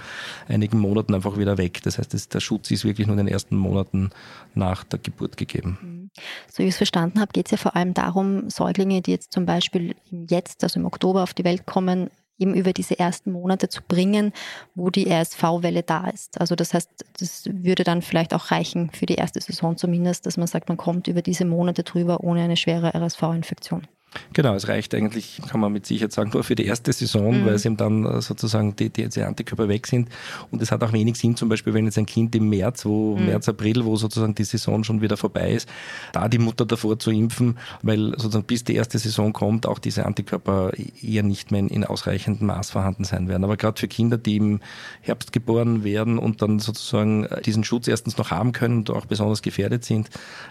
einigen 0.49 0.79
Monaten 0.79 1.15
einfach 1.15 1.37
wieder 1.37 1.59
weg. 1.59 1.81
Das 1.83 1.99
heißt, 1.99 2.15
das, 2.15 2.29
der 2.29 2.41
Schutz 2.41 2.71
ist 2.71 2.85
wirklich 2.85 3.07
nur 3.07 3.19
in 3.19 3.27
den 3.27 3.33
ersten 3.33 3.57
Monaten 3.57 4.11
nach 4.55 4.85
der 4.85 4.99
Geburt 4.99 5.37
gegeben. 5.37 5.79
Mhm. 5.83 6.11
So 6.51 6.63
wie 6.63 6.69
ich 6.69 6.71
es 6.71 6.77
verstanden 6.77 7.21
habe, 7.21 7.33
geht 7.33 7.47
es 7.47 7.53
ja 7.53 7.57
vor 7.57 7.75
allem 7.77 7.95
darum, 7.95 8.51
Säuglinge, 8.51 9.03
die 9.03 9.11
jetzt 9.11 9.33
zum 9.33 9.47
Beispiel 9.47 9.95
jetzt, 10.29 10.63
also 10.63 10.79
im 10.79 10.87
Oktober 10.87 11.02
auf 11.11 11.35
die 11.35 11.45
Welt 11.45 11.67
kommen, 11.67 12.11
eben 12.39 12.55
über 12.55 12.73
diese 12.73 12.99
ersten 12.99 13.33
Monate 13.33 13.69
zu 13.69 13.83
bringen, 13.83 14.33
wo 14.75 14.91
die 14.91 15.09
RSV-Welle 15.09 15.83
da 15.83 16.09
ist. 16.09 16.41
Also 16.41 16.57
das 16.57 16.75
heißt, 16.75 16.91
das 17.19 17.45
würde 17.47 17.85
dann 17.85 18.03
vielleicht 18.03 18.35
auch 18.35 18.51
reichen 18.51 18.91
für 18.91 19.07
die 19.07 19.15
erste 19.15 19.41
Saison 19.41 19.77
zumindest, 19.77 20.27
dass 20.27 20.37
man 20.37 20.47
sagt, 20.47 20.69
man 20.69 20.79
kommt 20.79 21.09
über 21.09 21.23
diese 21.23 21.45
Monate 21.45 21.85
drüber 21.85 22.25
ohne 22.25 22.43
eine 22.43 22.57
schwere 22.57 22.95
RSV-Infektion. 22.95 23.87
Genau, 24.33 24.55
es 24.55 24.69
reicht 24.69 24.95
eigentlich, 24.95 25.41
kann 25.49 25.61
man 25.61 25.73
mit 25.73 25.87
Sicherheit 25.87 26.13
sagen, 26.13 26.31
nur 26.33 26.45
für 26.45 26.55
die 26.55 26.67
erste 26.67 26.93
Saison, 26.93 27.41
mhm. 27.41 27.47
weil 27.47 27.55
es 27.55 27.65
eben 27.65 27.77
dann 27.77 28.05
äh, 28.05 28.21
sozusagen 28.21 28.77
die, 28.77 28.91
die, 28.91 29.09
die, 29.09 29.23
Antikörper 29.23 29.69
weg 29.69 29.87
sind. 29.87 30.09
Und 30.51 30.61
es 30.63 30.71
hat 30.71 30.83
auch 30.83 30.93
wenig 30.93 31.17
Sinn, 31.17 31.37
zum 31.37 31.49
Beispiel, 31.49 31.75
wenn 31.75 31.85
jetzt 31.85 31.99
ein 31.99 32.07
Kind 32.07 32.35
im 32.35 32.49
März, 32.49 32.85
wo 32.85 33.17
mhm. 33.17 33.27
März, 33.27 33.49
April, 33.49 33.85
wo 33.85 33.97
sozusagen 33.97 34.35
die 34.35 34.45
Saison 34.45 34.85
schon 34.85 35.01
wieder 35.01 35.17
vorbei 35.17 35.53
ist, 35.53 35.69
da 36.13 36.29
die 36.29 36.39
Mutter 36.39 36.67
davor 36.67 36.99
zu 36.99 37.11
impfen, 37.11 37.59
weil 37.83 38.11
sozusagen 38.19 38.45
bis 38.45 38.65
die 38.65 38.75
erste 38.75 38.99
Saison 38.99 39.33
kommt, 39.33 39.67
auch 39.67 39.79
diese 39.79 40.05
Antikörper 40.05 40.73
eher 41.03 41.23
nicht 41.23 41.51
mehr 41.51 41.61
in, 41.61 41.69
in 41.69 41.85
ausreichendem 41.85 42.47
Maß 42.47 42.71
vorhanden 42.71 43.05
sein 43.05 43.29
werden. 43.29 43.45
Aber 43.45 43.57
gerade 43.57 43.81
für 43.81 43.89
Kinder, 43.89 44.19
die 44.19 44.37
im 44.37 44.61
Herbst 45.01 45.33
geboren 45.33 45.85
werden 45.85 46.19
und 46.19 46.43
dann 46.43 46.59
sozusagen 46.59 47.25
äh, 47.25 47.41
diesen 47.43 47.65
Schutz 47.65 47.89
erstens 47.89 48.19
noch 48.19 48.31
haben 48.31 48.53
können 48.53 48.79
und 48.79 48.91
auch 48.91 49.07
besonders 49.07 49.43
gefährdet 49.43 49.85
sind, 49.85 50.11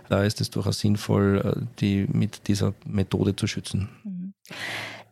da 0.10 0.24
ist 0.24 0.41
es 0.41 0.50
durchaus 0.50 0.80
sinnvoll, 0.80 1.41
äh, 1.44 1.65
die 1.80 2.08
mit 2.12 2.48
dieser 2.48 2.74
Methode 2.86 3.36
zu 3.36 3.48
schützen. 3.51 3.89
Mhm. 4.03 4.34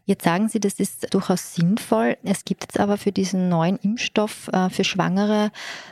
Jetzt 0.09 0.23
sagen 0.23 0.47
Sie, 0.47 0.59
das 0.59 0.79
ist 0.79 1.13
durchaus 1.13 1.53
sinnvoll. 1.53 2.17
Es 2.23 2.43
gibt 2.43 2.63
jetzt 2.63 2.79
aber 2.79 2.97
für 2.97 3.11
diesen 3.11 3.47
neuen 3.47 3.77
Impfstoff 3.77 4.47
äh, 4.51 4.71
für 4.71 4.83
Schwangere 4.83 5.51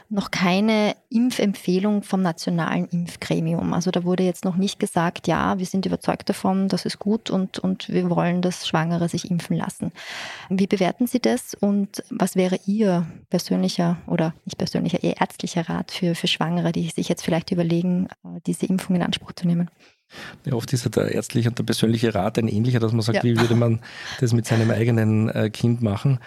noch 0.10 0.32
keine 0.32 0.96
Impfempfehlung 1.12 2.02
vom 2.02 2.24
nationalen 2.24 2.88
Impfgremium. 2.88 3.76
Also 3.76 3.92
da 3.92 4.06
wurde 4.06 4.24
jetzt 4.24 4.44
noch 4.44 4.56
nicht 4.56 4.80
gesagt, 4.80 5.28
ja, 5.28 5.60
wir 5.60 5.68
sind 5.68 5.86
überzeugt 5.86 6.30
davon, 6.30 6.68
das 6.68 6.86
ist 6.86 6.98
gut 6.98 7.30
und, 7.30 7.60
und 7.60 7.90
wir 7.90 8.10
wollen, 8.10 8.42
dass 8.42 8.68
Schwangere 8.68 9.08
sich 9.08 9.30
impfen 9.30 9.56
lassen. 9.56 9.92
Wie 10.50 10.66
bewerten 10.66 11.06
Sie 11.06 11.20
das 11.20 11.54
und 11.54 12.04
was 12.10 12.36
wäre 12.36 12.58
Ihr 12.66 13.06
persönlicher 13.30 13.98
oder 14.08 14.34
nicht 14.46 14.58
persönlicher, 14.58 15.04
Ihr 15.04 15.22
ärztlicher 15.22 15.70
Rat 15.70 15.92
für, 15.92 16.16
für 16.16 16.26
Schwangere, 16.26 16.72
die 16.72 16.90
sich 16.90 17.08
jetzt 17.08 17.24
vielleicht 17.24 17.52
überlegen, 17.52 18.08
äh, 18.24 18.40
diese 18.48 18.66
Impfung 18.66 18.96
in 18.96 19.04
Anspruch 19.04 19.34
zu 19.34 19.46
nehmen? 19.46 19.70
Ja, 20.46 20.54
oft 20.54 20.72
ist 20.74 20.86
ja 20.86 20.90
der 20.90 21.12
ärztliche 21.12 21.50
und 21.50 21.60
der 21.60 21.64
persönliche 21.64 22.14
Rat 22.14 22.38
ein 22.38 22.48
ähnlicher, 22.48 22.80
dass 22.80 22.92
man 22.92 23.02
sagt, 23.02 23.18
ja. 23.18 23.24
wie 23.24 23.38
würde 23.40 23.56
man 23.56 23.80
das 24.20 24.34
mit 24.34 24.46
seinem 24.46 24.72
eigenen 24.72 25.30
äh, 25.30 25.50
Kind 25.50 25.82
machen. 25.82 26.20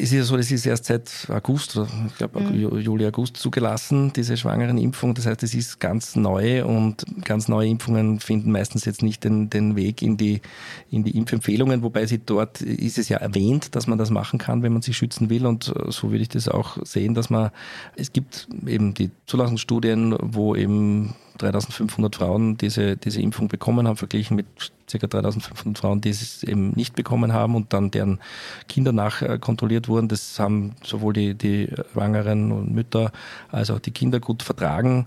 Es 0.00 0.12
ist 0.12 0.12
ja 0.12 0.22
so, 0.22 0.36
das 0.36 0.52
ist 0.52 0.64
erst 0.64 0.84
seit 0.84 1.10
August, 1.28 1.76
ich 2.06 2.16
glaube 2.16 2.40
mhm. 2.40 2.78
Juli, 2.78 3.04
August 3.04 3.36
zugelassen, 3.36 4.12
diese 4.12 4.36
schwangeren 4.36 4.78
Impfung. 4.78 5.12
Das 5.12 5.26
heißt, 5.26 5.42
es 5.42 5.54
ist 5.54 5.80
ganz 5.80 6.14
neu 6.14 6.64
und 6.64 7.04
ganz 7.24 7.48
neue 7.48 7.68
Impfungen 7.68 8.20
finden 8.20 8.52
meistens 8.52 8.84
jetzt 8.84 9.02
nicht 9.02 9.24
den, 9.24 9.50
den 9.50 9.74
Weg 9.74 10.00
in 10.00 10.16
die, 10.16 10.40
in 10.88 11.02
die 11.02 11.16
Impfempfehlungen, 11.16 11.82
wobei 11.82 12.06
sie 12.06 12.20
dort 12.24 12.60
ist 12.60 12.96
es 12.96 13.08
ja 13.08 13.16
erwähnt, 13.16 13.74
dass 13.74 13.88
man 13.88 13.98
das 13.98 14.10
machen 14.10 14.38
kann, 14.38 14.62
wenn 14.62 14.72
man 14.72 14.82
sich 14.82 14.96
schützen 14.96 15.30
will. 15.30 15.44
Und 15.46 15.74
so 15.88 16.12
würde 16.12 16.22
ich 16.22 16.28
das 16.28 16.48
auch 16.48 16.78
sehen, 16.86 17.14
dass 17.14 17.28
man, 17.28 17.50
es 17.96 18.12
gibt 18.12 18.46
eben 18.68 18.94
die 18.94 19.10
Zulassungsstudien, 19.26 20.16
wo 20.20 20.54
eben 20.54 21.16
3500 21.38 22.16
Frauen 22.16 22.56
diese, 22.56 22.96
diese 22.96 23.20
Impfung 23.20 23.48
bekommen 23.48 23.86
haben, 23.88 23.96
verglichen 23.96 24.36
mit 24.36 24.46
ca. 24.90 25.06
3500 25.06 25.78
Frauen, 25.78 26.00
die 26.00 26.10
es 26.10 26.42
eben 26.42 26.70
nicht 26.70 26.94
bekommen 26.94 27.32
haben 27.32 27.54
und 27.54 27.72
dann 27.72 27.90
deren 27.90 28.20
Kinder 28.68 28.92
nachkontrolliert 28.92 29.88
wurden. 29.88 30.08
Das 30.08 30.38
haben 30.38 30.74
sowohl 30.82 31.12
die, 31.12 31.34
die 31.34 31.68
Schwangeren 31.92 32.52
und 32.52 32.72
Mütter 32.74 33.12
als 33.50 33.70
auch 33.70 33.78
die 33.78 33.90
Kinder 33.90 34.20
gut 34.20 34.42
vertragen. 34.42 35.06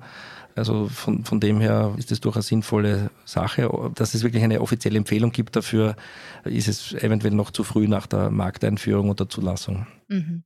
Also 0.56 0.88
von, 0.88 1.24
von 1.24 1.40
dem 1.40 1.62
her 1.62 1.94
ist 1.98 2.12
es 2.12 2.20
durchaus 2.20 2.48
sinnvolle 2.48 3.10
Sache. 3.26 3.70
Dass 3.96 4.14
es 4.14 4.24
wirklich 4.24 4.44
eine 4.44 4.62
offizielle 4.62 4.98
Empfehlung 4.98 5.32
gibt 5.32 5.56
dafür, 5.56 5.96
ist 6.44 6.68
es 6.68 6.94
eventuell 6.94 7.34
noch 7.34 7.52
zu 7.52 7.64
früh 7.64 7.88
nach 7.88 8.08
der 8.08 8.30
Markteinführung 8.30 9.10
oder 9.10 9.30
Zulassung. 9.30 9.88
Mhm. 10.08 10.44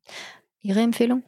Ihre 0.61 0.81
Empfehlung? 0.81 1.23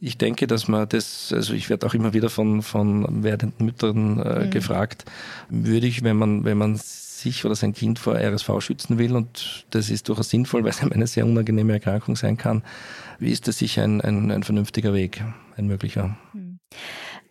Ich 0.00 0.18
denke, 0.18 0.46
dass 0.46 0.68
man 0.68 0.88
das, 0.88 1.32
also 1.32 1.54
ich 1.54 1.70
werde 1.70 1.86
auch 1.86 1.94
immer 1.94 2.12
wieder 2.12 2.28
von, 2.28 2.62
von 2.62 3.22
werdenden 3.22 3.64
Müttern 3.64 4.20
äh, 4.20 4.44
mhm. 4.44 4.50
gefragt, 4.50 5.04
würde 5.48 5.86
ich, 5.86 6.02
wenn 6.02 6.16
man, 6.16 6.44
wenn 6.44 6.58
man 6.58 6.76
sich 6.76 7.44
oder 7.44 7.54
sein 7.54 7.72
Kind 7.72 7.98
vor 7.98 8.14
RSV 8.14 8.60
schützen 8.60 8.98
will, 8.98 9.16
und 9.16 9.66
das 9.70 9.90
ist 9.90 10.08
durchaus 10.08 10.28
sinnvoll, 10.28 10.64
weil 10.64 10.70
es 10.70 10.82
eine 10.82 11.06
sehr 11.06 11.24
unangenehme 11.24 11.72
Erkrankung 11.72 12.16
sein 12.16 12.36
kann, 12.36 12.62
ist 13.18 13.48
das 13.48 13.58
sicher 13.58 13.84
ein, 13.84 14.00
ein, 14.00 14.30
ein 14.30 14.42
vernünftiger 14.42 14.92
Weg, 14.92 15.22
ein 15.56 15.66
möglicher. 15.66 16.16
Mhm. 16.32 16.58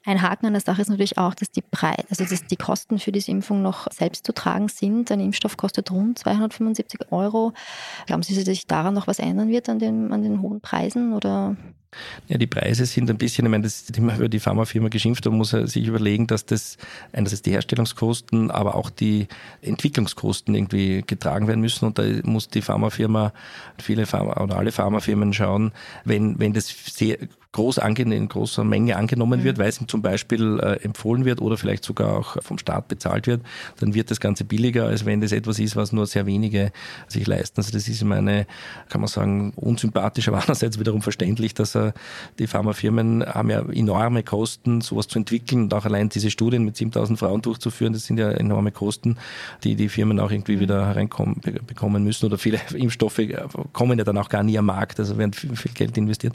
Ein 0.08 0.22
Haken 0.22 0.46
an 0.46 0.54
der 0.54 0.62
Sache 0.62 0.82
ist 0.82 0.90
natürlich 0.90 1.18
auch, 1.18 1.34
dass 1.34 1.50
die 1.50 1.64
Preise, 1.64 2.06
also 2.12 2.26
dass 2.26 2.46
die 2.46 2.58
Kosten 2.58 3.00
für 3.00 3.12
diese 3.12 3.32
Impfung 3.32 3.64
noch 3.64 3.92
selbst 3.92 4.26
zu 4.26 4.34
tragen 4.34 4.68
sind. 4.68 5.10
Ein 5.10 5.20
Impfstoff 5.20 5.58
kostet 5.58 5.90
rund 5.90 6.20
275 6.20 7.12
Euro. 7.12 7.54
Glauben 8.06 8.22
Sie, 8.22 8.36
dass 8.36 8.46
sich 8.46 8.68
daran 8.68 8.94
noch 8.94 9.08
was 9.08 9.18
ändern 9.18 9.50
wird 9.50 9.68
an 9.68 9.80
den, 9.80 10.14
an 10.14 10.22
den 10.22 10.42
hohen 10.42 10.62
Preisen 10.62 11.14
oder? 11.14 11.58
Ja, 12.28 12.38
die 12.38 12.48
Preise 12.48 12.86
sind 12.86 13.10
ein 13.10 13.18
bisschen, 13.18 13.46
ich 13.46 13.52
meine, 13.52 13.64
das 13.64 13.82
ist 13.82 13.98
immer 13.98 14.16
über 14.16 14.30
die 14.30 14.40
Pharmafirma 14.40 14.90
geschimpft, 14.90 15.26
da 15.26 15.30
muss 15.30 15.54
er 15.54 15.68
sich 15.68 15.88
überlegen, 15.88 16.28
dass 16.28 16.46
das 16.46 16.78
einerseits 17.14 17.42
die 17.42 17.52
Herstellungskosten, 17.52 18.52
aber 18.52 18.76
auch 18.76 18.90
die 18.90 19.28
Entwicklungskosten 19.62 20.56
irgendwie 20.56 21.04
getragen 21.06 21.48
werden 21.48 21.62
müssen 21.62 21.86
und 21.86 22.00
da 22.00 22.04
muss 22.24 22.50
die 22.50 22.62
Pharmafirma, 22.62 23.34
viele 23.78 24.06
Pharma 24.06 24.42
oder 24.42 24.58
alle 24.58 24.72
Pharmafirmen 24.72 25.34
schauen, 25.34 25.72
wenn, 26.04 26.40
wenn 26.40 26.54
das 26.54 26.68
sehr 26.68 27.18
groß 27.56 27.78
in 27.78 28.28
großer 28.28 28.66
Menge 28.66 28.98
angenommen 28.98 29.40
mhm. 29.40 29.44
wird, 29.46 29.58
weil 29.58 29.70
es 29.70 29.80
ihm 29.80 29.88
zum 29.88 30.02
Beispiel 30.02 30.60
äh, 30.60 30.84
empfohlen 30.84 31.24
wird 31.24 31.40
oder 31.40 31.56
vielleicht 31.56 31.86
sogar 31.86 32.18
auch 32.18 32.36
vom 32.44 32.58
Staat 32.58 32.90
bezahlt 32.90 33.28
wird, 33.28 33.44
dann 33.80 33.94
wird 33.94 34.12
das 34.12 34.20
Ganze 34.20 34.44
billiger, 34.44 34.88
als 34.88 35.06
wenn 35.06 35.22
das 35.22 35.32
etwas 35.32 35.58
ist, 35.60 35.78
was 35.78 35.94
nur 35.94 36.06
sehr 36.06 36.26
wenige 36.26 36.74
sich 37.08 37.26
leisten. 37.26 37.62
Also 37.62 37.72
das 37.72 37.88
ist 37.88 38.02
immer 38.02 38.18
eine, 38.18 38.46
kann 38.90 39.00
man 39.00 39.08
sagen, 39.08 39.54
unsympathisch, 39.56 40.28
aber 40.28 40.38
andererseits 40.42 40.80
wiederum 40.80 41.02
verständlich, 41.02 41.54
dass 41.54 41.76
äh, 41.76 41.85
die 42.40 42.48
Pharmafirmen 42.48 43.26
haben 43.26 43.50
ja 43.50 43.62
enorme 43.72 44.24
Kosten, 44.24 44.82
sowas 44.82 45.08
zu 45.08 45.20
entwickeln 45.20 45.64
und 45.64 45.74
auch 45.74 45.86
allein 45.86 46.10
diese 46.10 46.32
Studien 46.32 46.64
mit 46.64 46.78
7000 46.78 47.20
Frauen 47.20 47.42
durchzuführen, 47.42 47.94
das 47.94 48.06
sind 48.06 48.18
ja 48.18 48.32
enorme 48.32 48.72
Kosten, 48.72 49.18
die 49.64 49.76
die 49.76 49.90
Firmen 49.90 50.20
auch 50.20 50.32
irgendwie 50.32 50.56
mhm. 50.58 50.62
wieder 50.62 50.86
hereinkommen 50.88 51.42
bekommen 51.68 52.04
müssen 52.04 52.26
oder 52.26 52.38
viele 52.38 52.60
Impfstoffe 52.74 53.22
kommen 53.74 53.98
ja 53.98 54.06
dann 54.06 54.18
auch 54.18 54.30
gar 54.30 54.44
nie 54.44 54.58
am 54.58 54.66
Markt, 54.66 55.00
also 55.00 55.18
werden 55.18 55.34
viel, 55.34 55.56
viel 55.56 55.72
Geld 55.74 55.98
investiert. 55.98 56.34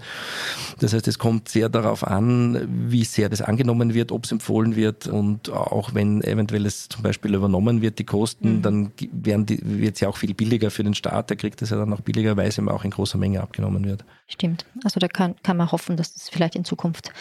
Das 0.78 0.92
heißt, 0.92 1.08
es 1.08 1.18
kommt 1.18 1.48
sehr 1.48 1.68
darauf 1.68 2.06
an, 2.06 2.68
wie 2.88 3.04
sehr 3.04 3.28
das 3.28 3.42
angenommen 3.42 3.94
wird, 3.94 4.12
ob 4.12 4.24
es 4.24 4.32
empfohlen 4.32 4.76
wird 4.76 5.06
und 5.06 5.50
auch 5.50 5.94
wenn 5.94 6.22
eventuell 6.22 6.66
es 6.66 6.88
zum 6.88 7.02
Beispiel 7.02 7.34
übernommen 7.34 7.82
wird, 7.82 7.98
die 7.98 8.04
Kosten, 8.04 8.56
mhm. 8.56 8.62
dann 8.62 8.92
wird 9.12 9.94
es 9.94 10.00
ja 10.00 10.08
auch 10.08 10.16
viel 10.16 10.34
billiger 10.34 10.70
für 10.70 10.84
den 10.84 10.94
Staat, 10.94 11.30
der 11.30 11.36
kriegt 11.36 11.62
es 11.62 11.70
ja 11.70 11.76
dann 11.76 11.92
auch 11.92 12.00
billiger, 12.00 12.36
weil 12.36 12.48
es 12.48 12.58
ihm 12.58 12.68
auch 12.68 12.84
in 12.84 12.90
großer 12.90 13.18
Menge 13.18 13.40
abgenommen 13.40 13.84
wird. 13.84 14.04
Stimmt. 14.26 14.64
Also 14.84 15.00
da 15.00 15.08
kann, 15.08 15.34
kann 15.42 15.56
man 15.56 15.70
hoffen, 15.72 15.96
dass 15.96 16.14
das 16.14 16.28
vielleicht 16.28 16.56
in 16.56 16.64
Zukunft 16.64 17.12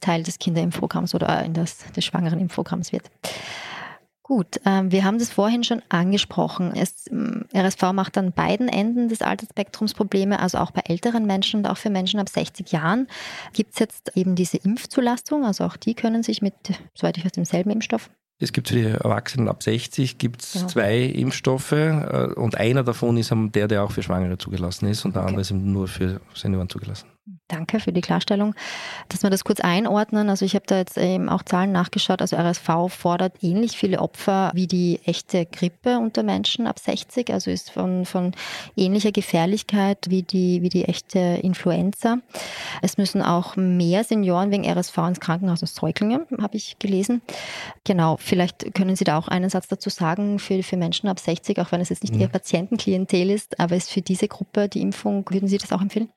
Teil 0.00 0.22
des 0.22 0.38
Kinderimpfprogramms 0.38 1.14
oder 1.14 1.44
in 1.44 1.54
das, 1.54 1.78
des 1.92 2.04
Schwangeren-Impfprogramms 2.04 2.92
wird. 2.92 3.10
Gut, 4.22 4.60
ähm, 4.64 4.90
wir 4.90 5.04
haben 5.04 5.20
das 5.20 5.30
vorhin 5.30 5.62
schon 5.62 5.82
angesprochen. 5.88 6.72
Es, 6.74 7.06
ähm, 7.12 7.44
RSV 7.54 7.92
macht 7.92 8.18
an 8.18 8.32
beiden 8.32 8.68
Enden 8.68 9.08
des 9.08 9.22
Altersspektrums 9.22 9.94
Probleme, 9.94 10.40
also 10.40 10.58
auch 10.58 10.72
bei 10.72 10.82
älteren 10.84 11.26
Menschen 11.26 11.58
und 11.58 11.66
auch 11.66 11.76
für 11.76 11.90
Menschen 11.90 12.18
ab 12.18 12.28
60 12.28 12.72
Jahren 12.72 13.06
gibt 13.52 13.74
es 13.74 13.78
jetzt 13.78 14.16
eben 14.16 14.34
diese 14.34 14.56
Impfzulassung. 14.56 15.44
Also 15.44 15.62
auch 15.64 15.76
die 15.76 15.94
können 15.94 16.24
sich 16.24 16.42
mit, 16.42 16.54
soweit 16.94 17.16
ich 17.18 17.24
weiß, 17.24 17.32
demselben 17.32 17.70
Impfstoff 17.70 18.10
es 18.38 18.52
gibt 18.52 18.68
für 18.68 18.74
die 18.74 18.84
Erwachsenen 18.84 19.48
ab 19.48 19.62
60 19.62 20.18
gibt's 20.18 20.54
ja. 20.54 20.66
zwei 20.66 21.00
Impfstoffe 21.00 21.72
äh, 21.72 22.32
und 22.36 22.56
einer 22.56 22.82
davon 22.82 23.16
ist 23.16 23.32
der, 23.34 23.68
der 23.68 23.82
auch 23.82 23.92
für 23.92 24.02
Schwangere 24.02 24.36
zugelassen 24.36 24.88
ist 24.88 25.04
und 25.04 25.14
der 25.14 25.22
okay. 25.22 25.28
andere 25.30 25.40
ist 25.40 25.52
nur 25.52 25.88
für 25.88 26.20
Senioren 26.34 26.68
zugelassen. 26.68 27.08
Danke 27.48 27.80
für 27.80 27.92
die 27.92 28.02
Klarstellung. 28.02 28.54
Dass 29.08 29.24
wir 29.24 29.30
das 29.30 29.42
kurz 29.42 29.58
einordnen, 29.58 30.30
also 30.30 30.44
ich 30.44 30.54
habe 30.54 30.66
da 30.68 30.78
jetzt 30.78 30.96
eben 30.96 31.28
auch 31.28 31.42
Zahlen 31.42 31.72
nachgeschaut, 31.72 32.20
also 32.20 32.36
RSV 32.36 32.88
fordert 32.88 33.42
ähnlich 33.42 33.76
viele 33.76 33.98
Opfer 33.98 34.52
wie 34.54 34.68
die 34.68 35.00
echte 35.04 35.44
Grippe 35.44 35.98
unter 35.98 36.22
Menschen 36.22 36.68
ab 36.68 36.78
60, 36.78 37.32
also 37.32 37.50
ist 37.50 37.70
von, 37.70 38.04
von 38.04 38.30
ähnlicher 38.76 39.10
Gefährlichkeit 39.10 40.06
wie 40.08 40.22
die, 40.22 40.62
wie 40.62 40.68
die 40.68 40.84
echte 40.84 41.18
Influenza. 41.18 42.18
Es 42.80 42.96
müssen 42.96 43.22
auch 43.22 43.56
mehr 43.56 44.04
Senioren 44.04 44.52
wegen 44.52 44.64
RSV 44.64 44.96
ins 44.98 45.20
Krankenhaus 45.20 45.62
als 45.62 45.74
Säuglinge, 45.74 46.26
habe 46.40 46.56
ich 46.56 46.78
gelesen. 46.78 47.22
Genau, 47.82 48.18
vielleicht 48.18 48.72
können 48.74 48.94
Sie 48.94 49.04
da 49.04 49.18
auch 49.18 49.26
einen 49.26 49.50
Satz 49.50 49.66
dazu 49.66 49.90
sagen 49.90 50.38
für, 50.38 50.62
für 50.62 50.76
Menschen 50.76 51.08
ab 51.08 51.18
60, 51.18 51.58
auch 51.58 51.72
wenn 51.72 51.80
es 51.80 51.88
jetzt 51.88 52.04
nicht 52.04 52.14
mhm. 52.14 52.20
Ihr 52.20 52.28
Patientenklientel 52.28 53.30
ist, 53.30 53.58
aber 53.58 53.74
ist 53.74 53.90
für 53.90 54.02
diese 54.02 54.28
Gruppe 54.28 54.68
die 54.68 54.80
Impfung, 54.80 55.24
würden 55.30 55.48
Sie 55.48 55.58
das 55.58 55.72
auch 55.72 55.80
empfehlen? 55.80 56.08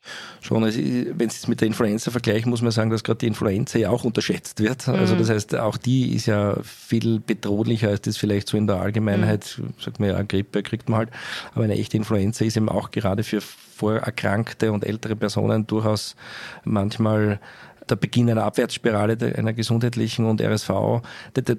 Schon, 0.41 0.63
also 0.63 0.79
wenn 0.79 0.98
Sie 1.03 1.25
es 1.25 1.47
mit 1.47 1.61
der 1.61 1.67
Influenza 1.67 2.11
vergleichen, 2.11 2.49
muss 2.49 2.61
man 2.61 2.71
sagen, 2.71 2.89
dass 2.89 3.03
gerade 3.03 3.19
die 3.19 3.27
Influenza 3.27 3.79
ja 3.79 3.89
auch 3.89 4.03
unterschätzt 4.03 4.59
wird. 4.59 4.87
Also 4.87 4.91
mhm. 4.91 4.99
Also 4.99 5.15
das 5.15 5.29
heißt, 5.29 5.55
auch 5.55 5.77
die 5.77 6.13
ist 6.15 6.25
ja 6.25 6.57
viel 6.63 7.19
bedrohlicher, 7.19 7.89
als 7.89 8.01
das 8.01 8.17
vielleicht 8.17 8.47
so 8.47 8.57
in 8.57 8.67
der 8.67 8.77
Allgemeinheit, 8.77 9.57
mhm. 9.57 9.73
sagt 9.79 9.99
man 9.99 10.09
ja, 10.09 10.21
Grippe 10.23 10.63
kriegt 10.63 10.89
man 10.89 10.99
halt. 10.99 11.09
Aber 11.53 11.63
eine 11.63 11.77
echte 11.77 11.97
Influenza 11.97 12.45
ist 12.45 12.57
eben 12.57 12.69
auch 12.69 12.91
gerade 12.91 13.23
für 13.23 13.41
vorerkrankte 13.41 14.71
und 14.71 14.85
ältere 14.85 15.15
Personen 15.15 15.65
durchaus 15.65 16.15
manchmal 16.65 17.39
der 17.89 17.95
Beginn 17.95 18.29
einer 18.29 18.43
Abwärtsspirale 18.43 19.17
einer 19.35 19.53
gesundheitlichen 19.53 20.25
und 20.25 20.41
RSV. 20.41 20.69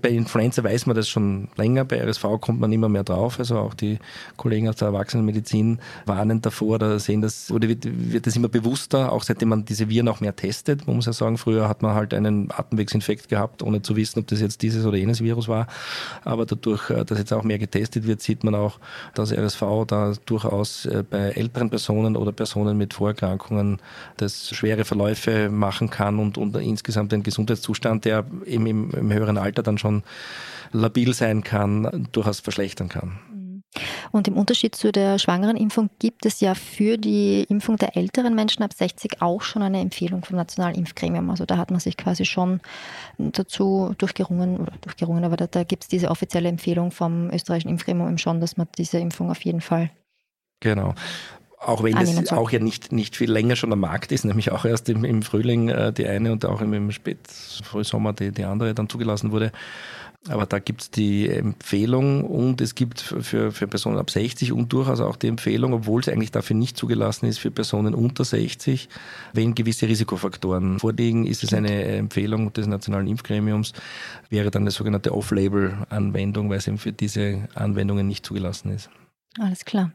Bei 0.02 0.08
Influenza 0.08 0.62
weiß 0.62 0.86
man 0.86 0.96
das 0.96 1.08
schon 1.08 1.48
länger, 1.56 1.84
bei 1.84 2.00
RSV 2.02 2.24
kommt 2.40 2.60
man 2.60 2.72
immer 2.72 2.88
mehr 2.88 3.04
drauf. 3.04 3.38
Also 3.38 3.58
auch 3.58 3.74
die 3.74 3.98
Kollegen 4.36 4.68
aus 4.68 4.76
der 4.76 4.88
Erwachsenenmedizin 4.88 5.80
warnen 6.06 6.40
davor 6.40 6.76
oder 6.76 6.98
sehen 6.98 7.22
das, 7.22 7.50
oder 7.50 7.68
wird, 7.68 7.84
wird 7.86 8.26
das 8.26 8.36
immer 8.36 8.48
bewusster, 8.48 9.12
auch 9.12 9.22
seitdem 9.22 9.50
man 9.50 9.64
diese 9.64 9.88
Viren 9.88 10.08
auch 10.08 10.20
mehr 10.20 10.36
testet. 10.36 10.86
Man 10.86 10.96
muss 10.96 11.06
ja 11.06 11.12
sagen, 11.12 11.38
früher 11.38 11.68
hat 11.68 11.82
man 11.82 11.94
halt 11.94 12.14
einen 12.14 12.50
Atemwegsinfekt 12.50 13.28
gehabt, 13.28 13.62
ohne 13.62 13.82
zu 13.82 13.96
wissen, 13.96 14.20
ob 14.20 14.26
das 14.28 14.40
jetzt 14.40 14.62
dieses 14.62 14.86
oder 14.86 14.96
jenes 14.96 15.22
Virus 15.22 15.48
war. 15.48 15.66
Aber 16.24 16.46
dadurch, 16.46 16.90
äh, 16.90 17.04
dass 17.04 17.18
jetzt 17.18 17.32
auch 17.32 17.44
mehr 17.44 17.58
getestet 17.58 18.06
wird, 18.06 18.20
sieht 18.20 18.44
man 18.44 18.54
auch, 18.54 18.78
dass 19.14 19.32
RSV 19.32 19.62
da 19.86 20.12
durchaus 20.26 20.86
äh, 20.86 21.02
bei 21.08 21.30
älteren 21.30 21.70
Personen 21.70 22.16
oder 22.16 22.32
Personen 22.32 22.76
mit 22.76 22.94
Vorerkrankungen 22.94 23.78
das 24.16 24.50
schwere 24.50 24.84
Verläufe 24.84 25.48
machen 25.50 25.90
kann 25.90 26.18
und, 26.20 26.38
und 26.38 26.56
insgesamt 26.56 27.12
ein 27.12 27.22
Gesundheitszustand, 27.22 28.04
der 28.04 28.24
eben 28.46 28.66
im, 28.66 28.90
im 28.90 29.12
höheren 29.12 29.38
Alter 29.38 29.62
dann 29.62 29.78
schon 29.78 30.02
labil 30.72 31.14
sein 31.14 31.42
kann, 31.42 32.08
durchaus 32.12 32.40
verschlechtern 32.40 32.88
kann. 32.88 33.18
Und 34.10 34.26
im 34.26 34.36
Unterschied 34.36 34.74
zu 34.74 34.90
der 34.90 35.18
schwangeren 35.20 35.56
Impfung 35.56 35.90
gibt 36.00 36.26
es 36.26 36.40
ja 36.40 36.54
für 36.54 36.98
die 36.98 37.44
Impfung 37.44 37.76
der 37.76 37.96
älteren 37.96 38.34
Menschen 38.34 38.64
ab 38.64 38.72
60 38.72 39.22
auch 39.22 39.42
schon 39.42 39.62
eine 39.62 39.80
Empfehlung 39.80 40.24
vom 40.24 40.36
Nationalen 40.36 40.74
Impfgremium. 40.74 41.30
Also 41.30 41.44
da 41.46 41.56
hat 41.56 41.70
man 41.70 41.78
sich 41.78 41.96
quasi 41.96 42.24
schon 42.24 42.60
dazu 43.18 43.94
durchgerungen, 43.96 44.56
oder 44.58 44.72
durchgerungen, 44.80 45.24
aber 45.24 45.36
da, 45.36 45.46
da 45.46 45.62
gibt 45.62 45.84
es 45.84 45.88
diese 45.88 46.10
offizielle 46.10 46.48
Empfehlung 46.48 46.90
vom 46.90 47.30
österreichischen 47.30 47.70
Impfgremium 47.70 48.18
schon, 48.18 48.40
dass 48.40 48.56
man 48.56 48.66
diese 48.76 48.98
Impfung 48.98 49.30
auf 49.30 49.44
jeden 49.44 49.60
Fall 49.60 49.90
Genau. 50.60 50.94
Auch 51.62 51.82
wenn 51.82 51.94
das 51.94 52.32
auch 52.32 52.50
ja 52.50 52.58
nicht, 52.58 52.90
nicht 52.90 53.16
viel 53.16 53.30
länger 53.30 53.54
schon 53.54 53.70
am 53.72 53.80
Markt 53.80 54.12
ist, 54.12 54.24
nämlich 54.24 54.50
auch 54.50 54.64
erst 54.64 54.88
im, 54.88 55.04
im 55.04 55.22
Frühling 55.22 55.68
äh, 55.68 55.92
die 55.92 56.06
eine 56.06 56.32
und 56.32 56.46
auch 56.46 56.62
im, 56.62 56.72
im 56.72 56.90
Spätfrühsommer 56.90 58.14
die, 58.14 58.32
die 58.32 58.44
andere 58.44 58.72
dann 58.74 58.88
zugelassen 58.88 59.30
wurde. 59.30 59.52
Aber 60.28 60.46
da 60.46 60.58
gibt 60.58 60.82
es 60.82 60.90
die 60.90 61.28
Empfehlung 61.28 62.24
und 62.24 62.60
es 62.60 62.74
gibt 62.74 63.00
für, 63.00 63.52
für 63.52 63.66
Personen 63.66 63.98
ab 63.98 64.10
60 64.10 64.52
und 64.52 64.72
durchaus 64.72 65.00
auch 65.00 65.16
die 65.16 65.28
Empfehlung, 65.28 65.72
obwohl 65.74 66.00
es 66.00 66.08
eigentlich 66.08 66.30
dafür 66.30 66.56
nicht 66.56 66.76
zugelassen 66.78 67.26
ist, 67.26 67.38
für 67.38 67.50
Personen 67.50 67.94
unter 67.94 68.24
60, 68.24 68.88
wenn 69.32 69.54
gewisse 69.54 69.88
Risikofaktoren 69.88 70.78
vorliegen, 70.78 71.26
ist 71.26 71.42
es 71.42 71.54
eine 71.54 71.84
Empfehlung 71.84 72.52
des 72.52 72.66
Nationalen 72.66 73.06
Impfgremiums, 73.06 73.72
wäre 74.28 74.50
dann 74.50 74.62
eine 74.62 74.70
sogenannte 74.70 75.14
Off-Label-Anwendung, 75.14 76.50
weil 76.50 76.58
es 76.58 76.68
eben 76.68 76.78
für 76.78 76.92
diese 76.92 77.48
Anwendungen 77.54 78.06
nicht 78.06 78.24
zugelassen 78.24 78.72
ist. 78.72 78.90
Alles 79.38 79.64
klar. 79.64 79.92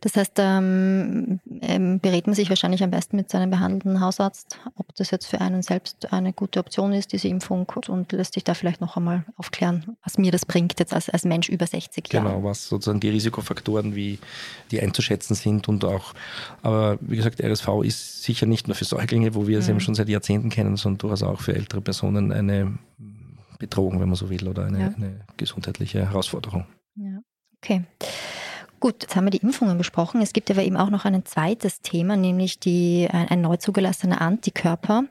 Das 0.00 0.16
heißt, 0.16 0.34
ähm, 0.38 1.40
ähm, 1.60 2.00
berät 2.00 2.26
man 2.26 2.34
sich 2.34 2.48
wahrscheinlich 2.48 2.82
am 2.82 2.90
besten 2.90 3.16
mit 3.16 3.30
seinem 3.30 3.50
behandelnden 3.50 4.00
Hausarzt, 4.00 4.58
ob 4.76 4.94
das 4.94 5.10
jetzt 5.10 5.26
für 5.26 5.40
einen 5.40 5.62
selbst 5.62 6.12
eine 6.12 6.32
gute 6.32 6.60
Option 6.60 6.92
ist, 6.92 7.12
diese 7.12 7.28
Impfung, 7.28 7.66
und 7.88 8.12
lässt 8.12 8.34
sich 8.34 8.44
da 8.44 8.54
vielleicht 8.54 8.80
noch 8.80 8.96
einmal 8.96 9.24
aufklären, 9.36 9.96
was 10.04 10.18
mir 10.18 10.30
das 10.30 10.46
bringt 10.46 10.78
jetzt 10.78 10.92
als, 10.92 11.08
als 11.08 11.24
Mensch 11.24 11.48
über 11.48 11.66
60 11.66 12.12
Jahre. 12.12 12.28
Genau, 12.28 12.44
was 12.44 12.68
sozusagen 12.68 13.00
die 13.00 13.10
Risikofaktoren, 13.10 13.94
wie 13.94 14.18
die 14.70 14.80
einzuschätzen 14.80 15.34
sind 15.34 15.68
und 15.68 15.84
auch, 15.84 16.14
aber 16.62 16.98
wie 17.00 17.16
gesagt, 17.16 17.40
RSV 17.42 17.68
ist 17.82 18.22
sicher 18.22 18.46
nicht 18.46 18.68
nur 18.68 18.74
für 18.74 18.84
Säuglinge, 18.84 19.34
wo 19.34 19.46
wir 19.46 19.58
es 19.58 19.66
mhm. 19.66 19.72
eben 19.72 19.80
schon 19.80 19.94
seit 19.94 20.08
Jahrzehnten 20.08 20.50
kennen, 20.50 20.76
sondern 20.76 20.98
durchaus 20.98 21.22
auch 21.22 21.40
für 21.40 21.54
ältere 21.54 21.80
Personen 21.80 22.32
eine 22.32 22.78
Bedrohung, 23.58 24.00
wenn 24.00 24.08
man 24.08 24.16
so 24.16 24.30
will, 24.30 24.46
oder 24.48 24.66
eine, 24.66 24.80
ja. 24.80 24.86
eine 24.96 25.20
gesundheitliche 25.36 26.06
Herausforderung. 26.06 26.66
Ja, 26.94 27.20
okay. 27.58 27.84
Gut, 28.80 29.02
jetzt 29.02 29.16
haben 29.16 29.24
wir 29.24 29.32
die 29.32 29.38
Impfungen 29.38 29.76
besprochen. 29.76 30.22
Es 30.22 30.32
gibt 30.32 30.50
aber 30.52 30.62
eben 30.62 30.76
auch 30.76 30.90
noch 30.90 31.04
ein 31.04 31.24
zweites 31.24 31.80
Thema, 31.80 32.16
nämlich 32.16 32.60
die, 32.60 33.08
ein, 33.10 33.40
neu 33.40 33.56
zugelassener 33.56 34.20
Antikörper. 34.20 35.04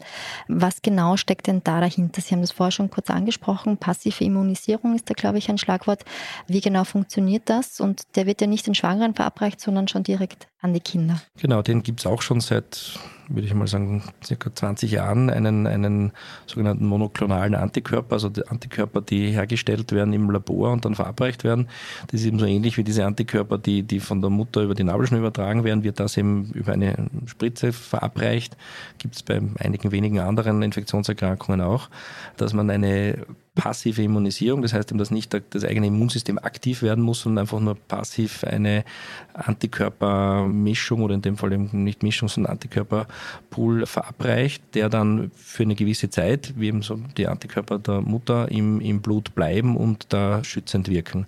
Was 0.47 0.81
genau 0.81 1.17
steckt 1.17 1.47
denn 1.47 1.61
da 1.65 1.81
dahinter? 1.81 2.21
Sie 2.21 2.33
haben 2.33 2.41
das 2.41 2.51
vorher 2.51 2.71
schon 2.71 2.89
kurz 2.89 3.09
angesprochen. 3.09 3.75
Passive 3.75 4.23
Immunisierung 4.23 4.95
ist 4.95 5.09
da, 5.09 5.13
glaube 5.13 5.39
ich, 5.39 5.49
ein 5.49 5.57
Schlagwort. 5.57 6.05
Wie 6.47 6.61
genau 6.61 6.85
funktioniert 6.85 7.43
das? 7.49 7.81
Und 7.81 8.03
der 8.15 8.25
wird 8.25 8.39
ja 8.39 8.47
nicht 8.47 8.67
den 8.67 8.75
Schwangeren 8.75 9.15
verabreicht, 9.15 9.59
sondern 9.59 9.89
schon 9.89 10.03
direkt 10.03 10.47
an 10.59 10.73
die 10.73 10.79
Kinder. 10.79 11.21
Genau, 11.39 11.61
den 11.61 11.83
gibt 11.83 11.99
es 11.99 12.07
auch 12.07 12.21
schon 12.21 12.41
seit, 12.41 12.97
würde 13.27 13.45
ich 13.47 13.53
mal 13.53 13.67
sagen, 13.67 14.03
circa 14.23 14.53
20 14.53 14.91
Jahren, 14.91 15.29
einen, 15.29 15.67
einen 15.67 16.11
sogenannten 16.47 16.85
monoklonalen 16.87 17.53
Antikörper, 17.53 18.13
also 18.13 18.29
die 18.29 18.47
Antikörper, 18.47 19.01
die 19.01 19.31
hergestellt 19.31 19.91
werden 19.91 20.13
im 20.13 20.31
Labor 20.31 20.71
und 20.71 20.83
dann 20.83 20.95
verabreicht 20.95 21.43
werden. 21.43 21.69
Das 22.07 22.21
ist 22.21 22.27
eben 22.27 22.39
so 22.39 22.45
ähnlich 22.45 22.77
wie 22.77 22.83
diese 22.83 23.05
Antikörper, 23.05 23.59
die, 23.59 23.83
die 23.83 23.99
von 23.99 24.21
der 24.21 24.31
Mutter 24.31 24.63
über 24.63 24.73
die 24.73 24.83
Nabelschnur 24.83 25.19
übertragen 25.19 25.63
werden, 25.63 25.83
wird 25.83 25.99
das 25.99 26.17
eben 26.17 26.51
über 26.53 26.73
eine 26.73 27.07
Spritze 27.27 27.71
verabreicht. 27.71 28.57
Gibt 28.97 29.15
es 29.15 29.23
bei 29.23 29.39
einigen 29.59 29.91
wenigen 29.91 30.19
anderen 30.19 30.63
Infektionserkrankungen 30.63 31.61
auch, 31.61 31.89
dass 32.35 32.53
man 32.53 32.71
eine 32.71 33.27
passive 33.57 34.03
Immunisierung, 34.03 34.61
das 34.61 34.73
heißt, 34.73 34.93
dass 34.95 35.11
nicht 35.11 35.35
das 35.49 35.65
eigene 35.65 35.87
Immunsystem 35.87 36.37
aktiv 36.37 36.83
werden 36.83 37.03
muss, 37.03 37.21
sondern 37.21 37.43
einfach 37.43 37.59
nur 37.59 37.75
passiv 37.75 38.43
eine 38.43 38.85
Antikörpermischung 39.33 41.01
oder 41.01 41.15
in 41.15 41.23
dem 41.23 41.37
Fall 41.37 41.51
eben 41.51 41.83
nicht 41.83 42.03
Mischung, 42.03 42.29
sondern 42.29 42.53
Antikörperpool 42.53 43.85
verabreicht, 43.85 44.63
der 44.75 44.89
dann 44.89 45.31
für 45.35 45.63
eine 45.63 45.75
gewisse 45.75 46.09
Zeit, 46.09 46.53
wie 46.55 46.67
eben 46.67 46.83
so 46.83 46.99
die 47.17 47.27
Antikörper 47.27 47.79
der 47.79 48.01
Mutter 48.01 48.49
im, 48.51 48.79
im 48.79 49.01
Blut 49.01 49.33
bleiben 49.33 49.75
und 49.75 50.05
da 50.09 50.43
schützend 50.43 50.87
wirken. 50.87 51.25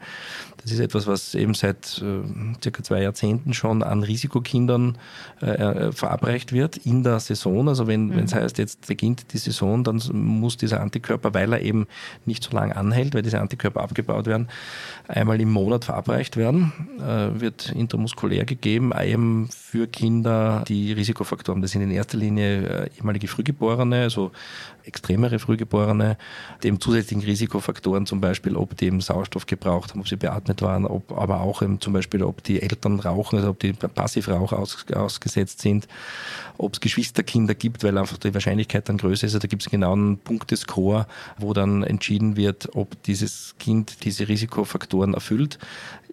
Das 0.62 0.72
ist 0.72 0.80
etwas, 0.80 1.08
was 1.08 1.36
eben 1.36 1.54
seit 1.54 2.02
äh, 2.04 2.22
circa 2.62 2.84
zwei 2.84 3.02
Jahrzehnten 3.02 3.54
schon 3.54 3.82
an 3.82 4.04
Risikokindern 4.04 4.98
äh, 5.42 5.46
äh 5.46 5.92
verabreicht 5.92 6.52
wird 6.52 6.78
in 6.78 7.04
der 7.04 7.20
Saison. 7.20 7.70
Also 7.70 7.88
wenn 7.88 8.08
mhm. 8.08 8.20
es 8.20 8.36
heißt, 8.36 8.58
jetzt 8.58 8.88
beginnt 8.88 9.34
die 9.34 9.38
Saison, 9.38 9.84
dann 9.84 10.02
muss 10.12 10.58
dieser 10.58 10.82
Antikörper, 10.82 11.34
weil 11.34 11.54
er 11.54 11.62
eben 11.62 11.88
nicht 12.26 12.44
so 12.44 12.56
lange 12.56 12.76
anhält, 12.76 13.14
weil 13.14 13.22
diese 13.22 13.40
Antikörper 13.40 13.82
abgebaut 13.82 14.26
werden, 14.26 14.50
einmal 15.08 15.40
im 15.42 15.52
Monat 15.52 15.86
verabreicht 15.86 16.38
werden, 16.38 16.72
äh, 17.00 17.40
wird 17.40 17.72
intramuskulär 17.72 18.46
gegeben, 18.46 18.92
eben 19.00 19.50
für 19.52 19.88
Kinder, 19.88 20.64
die 20.68 20.94
Risikofaktoren, 20.94 21.62
das 21.62 21.72
sind 21.72 21.82
in 21.82 21.92
erster 21.92 22.18
Linie 22.18 22.86
äh, 22.86 22.90
ehemalige 22.98 23.28
Frühgeborene, 23.28 24.04
also 24.04 24.32
extremere 24.84 25.40
Frühgeborene, 25.40 26.18
dem 26.64 26.80
zusätzlichen 26.80 27.24
Risikofaktoren 27.24 28.06
zum 28.06 28.22
Beispiel, 28.22 28.56
ob 28.56 28.76
die 28.78 28.86
eben 28.86 29.02
Sauerstoff 29.02 29.46
gebraucht 29.46 29.92
haben, 29.92 30.02
ob 30.02 30.08
sie 30.08 30.16
beatmet 30.16 30.62
waren, 30.62 30.86
ob, 30.86 31.12
aber 31.12 31.42
auch 31.42 31.62
eben 31.62 31.80
zum 31.80 31.94
Beispiel, 31.94 32.24
ob 32.24 32.44
die 32.44 32.62
Eltern 32.62 33.00
rauchen, 33.00 33.38
also 33.38 33.50
ob 33.50 33.60
die 33.60 33.74
Passivrauch 33.74 34.52
aus, 34.52 34.86
ausgesetzt 34.94 35.62
sind, 35.62 35.88
ob 36.58 36.74
es 36.74 36.80
Geschwisterkinder 36.80 37.56
gibt, 37.56 37.84
weil 37.84 37.98
einfach 37.98 38.18
die 38.18 38.34
Wahrscheinlichkeit 38.34 38.90
dann 38.90 38.98
größer 38.98 39.28
ist. 39.28 39.36
Also 39.36 39.40
da 39.40 39.48
gibt 39.48 39.62
es 39.62 39.68
einen 39.68 39.82
genauen 39.82 40.18
Punktescore, 40.18 41.08
wo 41.38 41.54
dann 41.54 41.84
entschieden 42.00 42.38
wird, 42.38 42.76
ob 42.76 43.02
dieses 43.04 43.56
Kind 43.60 44.06
diese 44.06 44.28
Risikofaktoren 44.28 45.14
erfüllt 45.14 45.60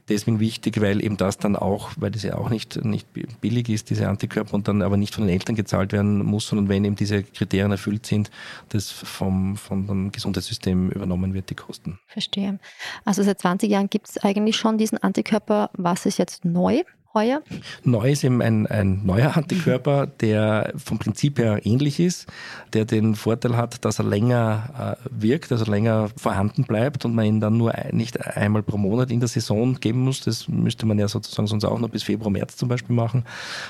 deswegen 0.09 0.41
wichtig, 0.41 0.81
weil 0.81 1.03
eben 1.03 1.17
das 1.17 1.39
dann 1.39 1.57
auch, 1.57 1.91
weil 1.97 2.11
das 2.11 2.23
ja 2.23 2.37
auch 2.37 2.51
nicht, 2.51 2.85
nicht 2.85 3.09
billig 3.41 3.69
ist, 3.69 3.91
diese 3.91 4.09
Antikörper 4.09 4.55
und 4.55 4.69
dann 4.69 4.83
aber 4.83 4.97
nicht 4.97 5.15
von 5.15 5.27
den 5.27 5.33
Eltern 5.33 5.57
gezahlt 5.57 5.93
werden 5.93 6.25
muss, 6.25 6.47
sondern 6.47 6.69
wenn 6.69 6.85
eben 6.85 6.97
diese 6.97 7.23
Kriterien 7.23 7.73
erfüllt 7.73 8.07
sind, 8.07 8.31
das 8.69 8.91
vom, 8.91 9.57
vom 9.57 10.13
Gesundheitssystem 10.13 10.91
übernommen 10.91 11.35
wird, 11.35 11.51
die 11.51 11.55
Kosten. 11.55 11.99
Verstehe. 12.07 12.59
Also 13.05 13.23
seit 13.23 13.41
20 13.41 13.71
Jahren 13.71 13.91
gibt 13.91 14.09
es 14.09 14.19
eigentlich 14.19 14.57
schon 14.57 14.79
diesen 14.79 14.99
Antikörper. 14.99 15.71
Was 15.75 16.07
ist 16.07 16.19
jetzt 16.19 16.45
neu? 16.45 16.83
Heuer? 17.17 17.43
Neu 17.83 18.13
ist 18.13 18.23
eben 18.23 18.43
ein, 18.43 18.67
ein 18.67 19.05
neuer 19.05 19.37
Antikörper, 19.37 20.07
der 20.07 20.73
vom 20.77 20.99
Prinzip 20.99 21.39
her 21.39 21.61
ähnlich 21.65 21.99
ist, 21.99 22.27
der 22.73 22.85
den 22.85 23.15
Vorteil 23.15 23.57
hat, 23.57 23.85
dass 23.85 23.99
er 23.99 24.05
länger 24.05 24.97
äh, 25.03 25.09
wirkt, 25.11 25.51
also 25.51 25.65
länger 25.65 26.11
vorhanden 26.17 26.65
bleibt 26.65 27.05
und 27.05 27.15
man 27.15 27.25
ihn 27.25 27.41
dann 27.41 27.57
nur 27.57 27.73
nicht 27.91 28.21
einmal 28.25 28.63
pro 28.63 28.77
Monat 28.77 29.11
in 29.11 29.21
der 29.21 29.29
Saison 29.29 29.75
geben 29.75 30.01
muss. 30.01 30.21
Das 30.21 30.47
müsste 30.49 30.87
man 30.87 30.99
ja 30.99 31.09
sozusagen 31.09 31.49
sonst 31.49 31.65
auch 31.65 31.79
noch 31.79 31.89
bis 31.89 32.03
Februar, 32.03 32.31
März 32.31 32.57
zum 32.57 32.69
Beispiel 32.69 32.95
machen, 32.95 33.25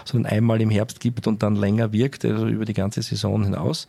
sondern 0.05 0.33
einmal 0.33 0.61
im 0.61 0.71
Herbst 0.71 1.01
gibt 1.01 1.27
und 1.27 1.43
dann 1.43 1.55
länger 1.55 1.93
wirkt, 1.93 2.25
also 2.25 2.47
über 2.49 2.65
die 2.65 2.75
ganze 2.75 3.01
Saison 3.03 3.45
hinaus. 3.45 3.87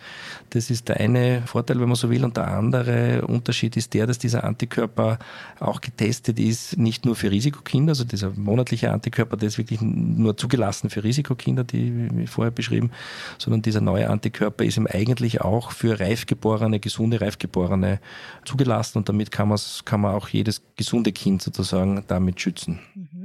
Das 0.51 0.69
ist 0.69 0.87
der 0.87 0.99
eine 0.99 1.41
Vorteil, 1.45 1.79
wenn 1.79 1.87
man 1.87 1.95
so 1.95 2.09
will. 2.09 2.23
Und 2.23 2.37
der 2.37 2.47
andere 2.47 3.25
Unterschied 3.25 3.75
ist 3.75 3.93
der, 3.93 4.05
dass 4.05 4.19
dieser 4.19 4.43
Antikörper 4.43 5.17
auch 5.59 5.81
getestet 5.81 6.39
ist, 6.39 6.77
nicht 6.77 7.05
nur 7.05 7.15
für 7.15 7.31
Risikokinder, 7.31 7.91
also 7.91 8.03
dieser 8.03 8.31
monatliche 8.35 8.91
Antikörper, 8.91 9.37
der 9.47 9.53
ist 9.53 9.57
wirklich 9.57 9.79
nur 9.81 10.35
zugelassen 10.35 10.89
für 10.89 11.03
Risikokinder, 11.03 11.63
die 11.63 12.09
wie 12.11 12.27
vorher 12.27 12.51
beschrieben, 12.51 12.91
sondern 13.37 13.61
dieser 13.61 13.79
neue 13.79 14.09
Antikörper 14.09 14.65
ist 14.65 14.77
eben 14.77 14.87
eigentlich 14.87 15.41
auch 15.41 15.71
für 15.71 15.99
Reifgeborene, 15.99 16.79
gesunde 16.79 17.21
Reifgeborene 17.21 17.99
zugelassen 18.43 18.97
und 18.97 19.07
damit 19.09 19.31
kann, 19.31 19.55
kann 19.85 20.01
man 20.01 20.13
auch 20.13 20.27
jedes 20.27 20.61
gesunde 20.75 21.13
Kind 21.13 21.41
sozusagen 21.41 22.03
damit 22.07 22.41
schützen. 22.41 22.79
Mhm. 22.93 23.16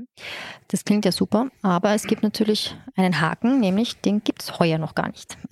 Das 0.72 0.86
klingt 0.86 1.04
ja 1.04 1.12
super, 1.12 1.48
aber 1.60 1.92
es 1.92 2.04
gibt 2.04 2.22
natürlich 2.22 2.74
einen 2.96 3.20
Haken, 3.20 3.60
nämlich 3.60 4.00
den 4.00 4.24
gibt 4.24 4.42
es 4.42 4.58
heuer 4.58 4.78
noch 4.78 4.94
gar 4.94 5.08
nicht. 5.08 5.36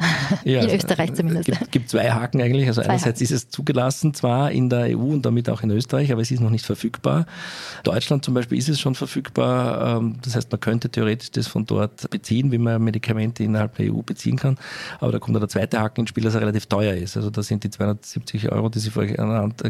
Ja, 0.45 0.63
in 0.63 0.71
Österreich 0.71 1.13
zumindest. 1.13 1.49
Es 1.49 1.59
gibt, 1.59 1.73
gibt, 1.73 1.91
zwei 1.91 2.11
Haken 2.11 2.41
eigentlich. 2.41 2.69
Also 2.69 2.83
zwei 2.83 2.91
einerseits 2.91 3.21
Haken. 3.21 3.25
ist 3.25 3.31
es 3.33 3.51
zugelassen, 3.51 4.15
zwar 4.15 4.53
in 4.53 4.71
der 4.71 4.97
EU 4.97 5.13
und 5.13 5.27
damit 5.27 5.51
auch 5.51 5.63
in 5.63 5.71
Österreich, 5.71 6.13
aber 6.13 6.23
es 6.23 6.31
ist 6.31 6.41
noch 6.41 6.51
nicht 6.51 6.65
verfügbar. 6.65 7.27
Deutschland 7.83 8.25
zum 8.25 8.35
Beispiel 8.35 8.57
ist 8.57 8.69
es 8.69 8.81
schon 8.81 8.95
verfügbar. 8.95 9.99
Ähm, 9.99 10.17
das 10.23 10.37
heißt, 10.37 10.51
man 10.53 10.61
könnte 10.61 10.89
theoretisch 10.89 11.33
das 11.33 11.49
von 11.49 11.67
dort 11.67 12.09
beziehen, 12.11 12.53
wie 12.53 12.59
man 12.59 12.83
Medikamente 12.83 13.43
innerhalb 13.43 13.77
der 13.77 13.93
EU 13.93 14.03
beziehen 14.03 14.37
kann. 14.37 14.57
Aber 15.01 15.11
da 15.11 15.19
kommt 15.19 15.35
dann 15.35 15.41
der 15.41 15.49
zweite 15.49 15.81
Haken 15.81 16.03
ins 16.03 16.11
Spiel, 16.11 16.25
dass 16.25 16.35
er 16.35 16.43
relativ 16.43 16.67
teuer 16.67 16.95
ist. 16.95 17.17
Also 17.17 17.29
da 17.31 17.43
sind 17.43 17.65
die 17.65 17.71
270 17.71 18.53
Euro, 18.53 18.69
die 18.69 18.79
Sie 18.79 18.91
vorher 18.91 19.17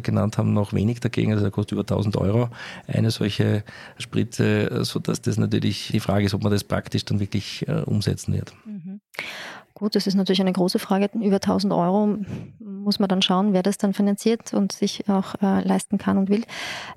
genannt 0.02 0.36
haben, 0.36 0.52
noch 0.52 0.74
wenig 0.74 1.00
dagegen. 1.00 1.32
Also 1.32 1.44
da 1.44 1.50
kostet 1.50 1.72
über 1.72 1.82
1000 1.82 2.16
Euro 2.18 2.50
eine 2.86 3.10
solche 3.10 3.64
Spritze 3.98 4.84
sodass 4.90 5.20
das 5.22 5.38
natürlich 5.38 5.88
die 5.92 6.00
Frage 6.00 6.26
ist, 6.26 6.34
ob 6.34 6.42
man 6.42 6.52
das 6.52 6.64
praktisch 6.64 7.04
dann 7.04 7.20
wirklich 7.20 7.66
äh, 7.68 7.82
umsetzen 7.82 8.34
wird. 8.34 8.52
Mhm. 8.64 9.00
Gut, 9.80 9.94
das 9.94 10.06
ist 10.06 10.14
natürlich 10.14 10.42
eine 10.42 10.52
große 10.52 10.78
Frage. 10.78 11.08
Über 11.14 11.36
1000 11.36 11.72
Euro 11.72 12.18
muss 12.58 12.98
man 12.98 13.08
dann 13.08 13.22
schauen, 13.22 13.54
wer 13.54 13.62
das 13.62 13.78
dann 13.78 13.94
finanziert 13.94 14.52
und 14.52 14.72
sich 14.72 15.08
auch 15.08 15.34
äh, 15.40 15.66
leisten 15.66 15.96
kann 15.96 16.18
und 16.18 16.28
will. 16.28 16.44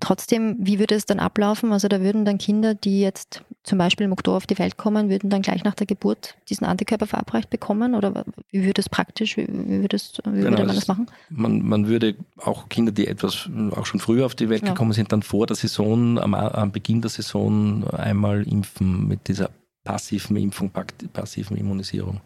Trotzdem, 0.02 0.58
wie 0.60 0.80
würde 0.80 0.96
es 0.96 1.06
dann 1.06 1.20
ablaufen? 1.20 1.72
Also 1.72 1.88
da 1.88 2.02
würden 2.02 2.26
dann 2.26 2.38
Kinder, 2.38 2.76
die 2.76 3.00
jetzt 3.00 3.42
zum 3.64 3.78
Beispiel 3.78 4.04
im 4.04 4.12
Oktober 4.12 4.36
auf 4.36 4.48
die 4.48 4.60
Welt 4.60 4.76
kommen, 4.76 5.10
würden 5.10 5.30
dann 5.30 5.42
gleich 5.42 5.64
nach 5.64 5.76
der 5.76 5.88
Geburt 5.88 6.36
diesen 6.50 6.66
Antikörper 6.66 7.08
verabreicht 7.08 7.50
bekommen? 7.50 7.96
Oder 7.96 8.26
wie 8.52 8.66
würde 8.66 8.82
es 8.82 8.90
praktisch, 8.90 9.38
wie, 9.38 9.48
wie, 9.48 9.80
würde, 9.80 9.96
es, 9.96 10.18
wie 10.26 10.42
genau, 10.42 10.52
würde 10.52 10.66
man 10.66 10.76
das 10.76 10.90
machen? 10.90 11.08
Man, 11.30 11.62
man 11.62 11.88
würde 11.88 12.16
auch 12.36 12.68
Kinder, 12.68 12.92
die 12.92 13.08
etwas 13.08 13.50
auch 13.72 13.86
schon 13.86 14.02
früher 14.02 14.26
auf 14.26 14.36
die 14.36 14.50
Welt 14.50 14.64
ja. 14.64 14.70
gekommen 14.74 14.92
sind, 14.92 15.14
dann 15.14 15.24
vor 15.24 15.48
der 15.48 15.56
Saison, 15.56 16.20
am, 16.20 16.34
am 16.34 16.74
Beginn 16.74 17.00
der 17.00 17.12
Saison 17.12 17.88
einmal 17.92 18.46
impfen 18.46 19.08
mit 19.08 19.30
dieser 19.30 19.52
passiven 19.86 20.36
Impfung, 20.36 20.70
passiven 21.14 21.56
Immunisierung. 21.56 22.20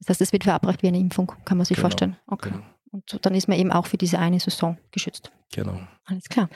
Das 0.00 0.10
heißt, 0.10 0.20
es 0.20 0.32
wird 0.32 0.44
verabreicht 0.44 0.82
wie 0.82 0.88
eine 0.88 0.98
Impfung, 0.98 1.32
kann 1.44 1.58
man 1.58 1.64
sich 1.64 1.76
genau, 1.76 1.88
vorstellen. 1.88 2.16
Okay. 2.26 2.50
Genau. 2.50 2.62
Und 2.92 3.26
dann 3.26 3.34
ist 3.34 3.48
man 3.48 3.58
eben 3.58 3.72
auch 3.72 3.86
für 3.86 3.98
diese 3.98 4.18
eine 4.18 4.40
Saison 4.40 4.78
geschützt. 4.90 5.32
Genau. 5.52 5.78
Alles 6.08 6.28
klar. 6.28 6.48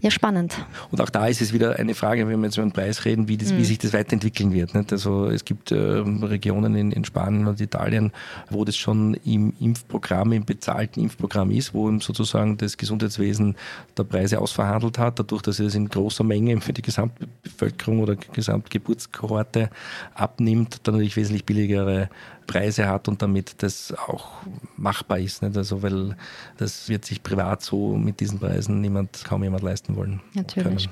Ja, 0.00 0.12
spannend. 0.12 0.54
Und 0.92 1.00
auch 1.00 1.10
da 1.10 1.26
ist 1.26 1.42
es 1.42 1.52
wieder 1.52 1.76
eine 1.76 1.92
Frage, 1.92 2.28
wenn 2.28 2.38
wir 2.38 2.46
jetzt 2.46 2.56
über 2.56 2.66
den 2.66 2.72
Preis 2.72 3.04
reden, 3.04 3.26
wie, 3.26 3.36
das, 3.36 3.52
mhm. 3.52 3.58
wie 3.58 3.64
sich 3.64 3.78
das 3.78 3.92
weiterentwickeln 3.92 4.52
wird. 4.52 4.76
Nicht? 4.76 4.92
Also 4.92 5.26
es 5.26 5.44
gibt 5.44 5.72
äh, 5.72 5.76
Regionen 5.76 6.76
in, 6.76 6.92
in, 6.92 7.04
Spanien 7.04 7.48
und 7.48 7.60
Italien, 7.60 8.12
wo 8.48 8.64
das 8.64 8.76
schon 8.76 9.14
im 9.24 9.54
Impfprogramm, 9.58 10.30
im 10.30 10.44
bezahlten 10.44 11.00
Impfprogramm 11.00 11.50
ist, 11.50 11.74
wo 11.74 11.90
sozusagen 11.98 12.56
das 12.58 12.76
Gesundheitswesen 12.76 13.56
der 13.96 14.04
Preise 14.04 14.40
ausverhandelt 14.40 14.98
hat, 14.98 15.18
dadurch, 15.18 15.42
dass 15.42 15.58
es 15.58 15.74
in 15.74 15.88
großer 15.88 16.22
Menge 16.22 16.60
für 16.60 16.72
die 16.72 16.82
Gesamtbevölkerung 16.82 17.98
oder 17.98 18.14
Gesamtgeburtskohorte 18.14 19.68
abnimmt, 20.14 20.86
dann 20.86 20.94
natürlich 20.94 21.16
wesentlich 21.16 21.44
billigere 21.44 22.08
Preise 22.46 22.86
hat 22.86 23.08
und 23.08 23.22
damit 23.22 23.62
das 23.62 23.92
auch 23.92 24.42
machbar 24.76 25.18
ist. 25.18 25.42
Nicht? 25.42 25.56
Also 25.56 25.82
weil 25.82 26.16
das 26.58 26.88
wird 26.88 27.04
sich 27.04 27.22
privat 27.22 27.62
so 27.62 27.96
mit 27.96 28.20
diesen 28.20 28.31
Preisen 28.38 28.80
niemand, 28.80 29.24
kaum 29.24 29.42
jemand 29.42 29.62
leisten 29.62 29.96
wollen. 29.96 30.20
Natürlich. 30.34 30.88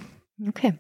Okay, 0.49 0.73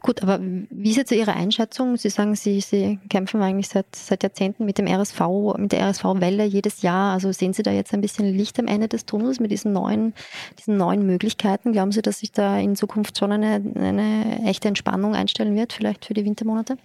gut, 0.00 0.22
aber 0.22 0.38
wie 0.42 0.90
ist 0.90 0.96
jetzt 0.96 1.12
Ihre 1.12 1.32
Einschätzung? 1.32 1.96
Sie 1.96 2.10
sagen, 2.10 2.34
Sie, 2.34 2.60
Sie 2.60 2.98
kämpfen 3.08 3.40
eigentlich 3.40 3.68
seit, 3.68 3.86
seit 3.96 4.22
Jahrzehnten 4.22 4.66
mit 4.66 4.76
dem 4.76 4.86
RSV, 4.86 5.20
mit 5.56 5.72
der 5.72 5.80
RSV-Welle 5.88 6.44
jedes 6.44 6.82
Jahr. 6.82 7.14
Also 7.14 7.32
sehen 7.32 7.54
Sie 7.54 7.62
da 7.62 7.70
jetzt 7.70 7.94
ein 7.94 8.02
bisschen 8.02 8.26
Licht 8.26 8.58
am 8.58 8.66
Ende 8.66 8.86
des 8.86 9.06
Tunnels 9.06 9.40
mit 9.40 9.50
diesen 9.50 9.72
neuen, 9.72 10.12
diesen 10.58 10.76
neuen 10.76 11.06
Möglichkeiten? 11.06 11.72
Glauben 11.72 11.90
Sie, 11.90 12.02
dass 12.02 12.18
sich 12.18 12.32
da 12.32 12.58
in 12.58 12.76
Zukunft 12.76 13.16
schon 13.18 13.32
eine, 13.32 13.62
eine 13.76 14.42
echte 14.44 14.68
Entspannung 14.68 15.14
einstellen 15.14 15.56
wird, 15.56 15.72
vielleicht 15.72 16.04
für 16.04 16.12
die 16.12 16.26
Wintermonate? 16.26 16.76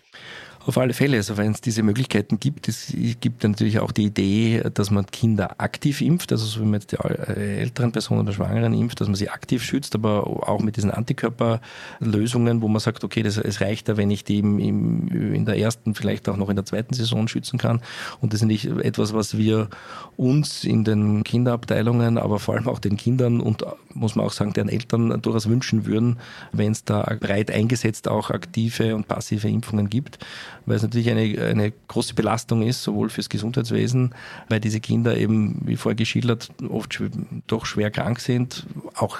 Auf 0.66 0.78
alle 0.78 0.94
Fälle, 0.94 1.18
also 1.18 1.36
wenn 1.36 1.52
es 1.52 1.60
diese 1.60 1.84
Möglichkeiten 1.84 2.40
gibt, 2.40 2.70
es 2.70 2.94
gibt 3.20 3.44
natürlich 3.44 3.80
auch 3.80 3.92
die 3.92 4.06
Idee, 4.06 4.64
dass 4.74 4.92
man 4.92 5.06
Kinder 5.08 5.60
aktiv 5.60 6.00
impft, 6.00 6.32
also 6.32 6.46
so 6.46 6.62
wie 6.62 6.66
man 6.66 6.76
jetzt 6.76 6.94
die 6.94 6.96
äh, 6.96 7.60
älteren 7.60 7.92
Personen 7.92 8.22
oder 8.22 8.32
Schwangeren 8.32 8.74
impft, 8.74 9.02
dass 9.02 9.10
man 9.10 9.16
sie 9.16 9.30
aktiv 9.30 9.62
schützt, 9.62 9.94
aber 9.94 10.26
auch 10.48 10.62
mit 10.62 10.78
diesen 10.78 10.90
Antikörperlösungen, 10.90 12.62
wo 12.62 12.70
man 12.70 12.80
sagt, 12.80 13.04
okay, 13.04 13.24
das, 13.24 13.36
es 13.38 13.60
reicht 13.60 13.90
da, 13.90 13.98
wenn 13.98 14.10
ich 14.10 14.24
die 14.24 14.40
im, 14.40 14.58
im, 14.58 15.34
in 15.34 15.46
der 15.46 15.58
ersten, 15.58 15.96
vielleicht 15.96 16.30
auch 16.30 16.38
noch 16.38 16.48
in 16.48 16.56
der 16.56 16.66
zweiten 16.66 16.94
Saison 16.94 17.28
schützen 17.28 17.60
kann. 17.60 17.82
Und 18.22 18.32
das 18.32 18.42
ist 18.42 18.48
nicht 18.48 18.66
etwas, 18.66 19.14
was 19.14 19.38
wir 19.38 19.68
uns 20.16 20.64
in 20.64 20.86
den 20.86 21.26
Kinderabteilungen, 21.26 22.18
aber 22.18 22.40
vor 22.40 22.56
allem 22.56 22.70
auch 22.70 22.80
den 22.80 22.96
Kindern 22.96 23.42
und 23.42 23.66
muss 23.94 24.16
man 24.16 24.26
auch 24.26 24.32
sagen, 24.32 24.54
deren 24.54 24.70
Eltern 24.70 25.22
durchaus 25.22 25.50
wünschen 25.50 25.86
würden, 25.86 26.20
wenn 26.54 26.72
es 26.72 26.86
da 26.86 27.02
breit 27.20 27.52
eingesetzt 27.52 28.08
auch 28.08 28.30
aktive 28.30 28.96
und 28.96 29.10
passive 29.10 29.50
Impfungen 29.50 29.90
gibt 29.90 30.20
weil 30.66 30.78
es 30.78 30.82
natürlich 30.82 31.10
eine, 31.10 31.42
eine 31.46 31.74
große 31.88 32.14
Belastung 32.14 32.62
ist, 32.62 32.84
sowohl 32.84 33.10
fürs 33.10 33.30
Gesundheitswesen, 33.30 34.14
weil 34.50 34.60
diese 34.60 34.80
Kinder 34.80 35.18
eben, 35.18 35.62
wie 35.66 35.76
vorher 35.76 35.96
geschildert, 35.96 36.50
oft 36.70 37.02
doch 37.48 37.66
schwer 37.66 37.92
krank 37.92 38.20
sind, 38.20 38.66
auch 38.96 39.20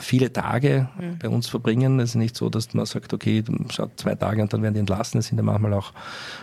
viele 0.00 0.32
Tage 0.32 0.88
mhm. 0.98 1.18
bei 1.18 1.28
uns 1.28 1.48
verbringen. 1.48 2.00
Es 2.00 2.10
ist 2.10 2.14
nicht 2.16 2.36
so, 2.36 2.48
dass 2.48 2.74
man 2.74 2.86
sagt, 2.86 3.12
okay, 3.12 3.42
schaut 3.70 3.92
zwei 3.96 4.14
Tage 4.14 4.42
und 4.42 4.52
dann 4.52 4.62
werden 4.62 4.74
die 4.74 4.80
entlassen. 4.80 5.18
Es 5.18 5.26
sind 5.26 5.38
ja 5.38 5.42
manchmal 5.42 5.74
auch 5.74 5.92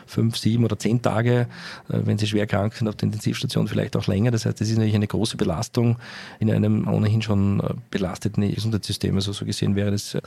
fünf, 0.05 0.37
sieben 0.37 0.63
oder 0.65 0.77
zehn 0.77 1.01
Tage, 1.01 1.47
äh, 1.89 1.99
wenn 2.03 2.17
sie 2.17 2.27
schwer 2.27 2.47
krank 2.47 2.73
sind 2.73 2.87
auf 2.87 2.95
der 2.95 3.07
Intensivstation, 3.07 3.67
vielleicht 3.67 3.95
auch 3.95 4.07
länger. 4.07 4.31
Das 4.31 4.45
heißt, 4.45 4.59
es 4.61 4.69
ist 4.69 4.77
natürlich 4.77 4.95
eine 4.95 5.07
große 5.07 5.37
Belastung 5.37 5.97
in 6.39 6.51
einem 6.51 6.87
ohnehin 6.87 7.21
schon 7.21 7.59
äh, 7.59 7.73
belasteten 7.91 8.53
Gesundheitssystem. 8.53 9.15
Also 9.15 9.33
so 9.33 9.45
gesehen 9.45 9.75
wäre 9.75 9.93
es 9.93 10.17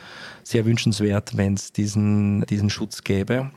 sehr 0.43 0.65
wünschenswert, 0.65 1.37
wenn 1.37 1.55
es 1.55 1.73
diesen, 1.73 2.45
diesen 2.47 2.71
Schutz 2.71 3.03
gäbe. 3.05 3.51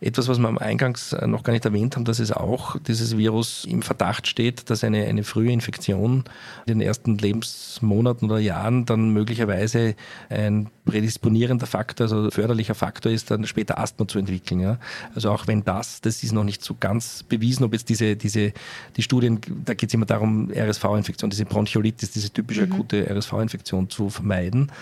Etwas, 0.00 0.28
was 0.28 0.38
wir 0.38 0.48
am 0.48 0.58
Eingangs 0.58 1.12
äh, 1.12 1.26
noch 1.26 1.42
gar 1.42 1.52
nicht 1.52 1.64
erwähnt 1.64 1.96
haben, 1.96 2.04
dass 2.04 2.18
es 2.18 2.32
auch 2.32 2.76
dieses 2.78 3.18
Virus 3.18 3.66
im 3.66 3.82
Verdacht 3.82 4.26
steht, 4.26 4.70
dass 4.70 4.82
eine, 4.82 5.04
eine 5.04 5.24
frühe 5.24 5.52
Infektion 5.52 6.24
in 6.66 6.78
den 6.78 6.80
ersten 6.80 7.18
Lebensmonaten 7.18 8.30
oder 8.30 8.40
Jahren 8.40 8.86
dann 8.86 9.10
möglicherweise 9.10 9.94
ein 10.30 10.70
prädisponierender 10.84 11.66
Faktor, 11.66 12.04
also 12.04 12.30
förderlicher 12.30 12.74
Faktor 12.74 13.12
ist, 13.12 13.30
dann 13.30 13.46
später 13.46 13.78
Asthma 13.78 14.08
zu 14.08 14.18
entwickeln. 14.18 14.60
Ja. 14.60 14.78
Also 15.14 15.30
auch 15.30 15.46
wenn 15.46 15.64
das, 15.64 16.00
das 16.00 16.22
ist 16.22 16.32
noch 16.32 16.44
nicht 16.44 16.64
so 16.64 16.76
ganz 16.78 17.22
bewiesen, 17.22 17.64
ob 17.64 17.72
jetzt 17.72 17.88
diese, 17.88 18.16
diese, 18.16 18.52
die 18.96 19.02
Studien, 19.02 19.40
da 19.64 19.74
geht 19.74 19.90
es 19.90 19.94
immer 19.94 20.06
darum, 20.06 20.50
RSV-Infektion, 20.50 21.30
diese 21.30 21.44
Bronchiolitis, 21.44 22.10
diese 22.10 22.30
typische 22.30 22.66
mhm. 22.66 22.72
akute 22.72 23.06
RSV-Infektion 23.08 23.90
zu 23.90 24.10
vermeiden, 24.10 24.72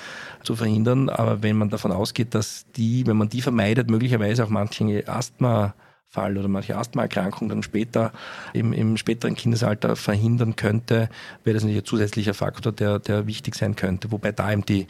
zu 0.45 0.55
verhindern. 0.55 1.09
Aber 1.09 1.43
wenn 1.43 1.57
man 1.57 1.71
davon 1.71 1.93
ausgeht, 1.93 2.35
dass 2.35 2.67
die, 2.77 3.07
wenn 3.07 3.17
man 3.17 3.29
die 3.29 3.43
vermeidet, 3.43 3.91
möglicherweise 3.91 4.45
auch 4.45 4.49
manche 4.49 5.08
Asthmafall 5.09 6.37
oder 6.37 6.49
manche 6.49 6.77
Asthmaerkrankungen 6.77 7.49
dann 7.49 7.63
später 7.63 8.13
im, 8.53 8.73
im 8.73 8.97
späteren 8.97 9.35
Kindesalter 9.35 9.97
verhindern 9.97 10.57
könnte, 10.57 11.09
wäre 11.45 11.55
das 11.55 11.63
natürlich 11.63 11.83
ein 11.83 11.87
zusätzlicher 11.87 12.35
Faktor, 12.35 12.73
der, 12.73 12.99
der 12.99 13.27
wichtig 13.27 13.55
sein 13.55 13.77
könnte, 13.77 14.11
wobei 14.13 14.33
da 14.33 14.53
eben 14.53 14.65
die, 14.65 14.87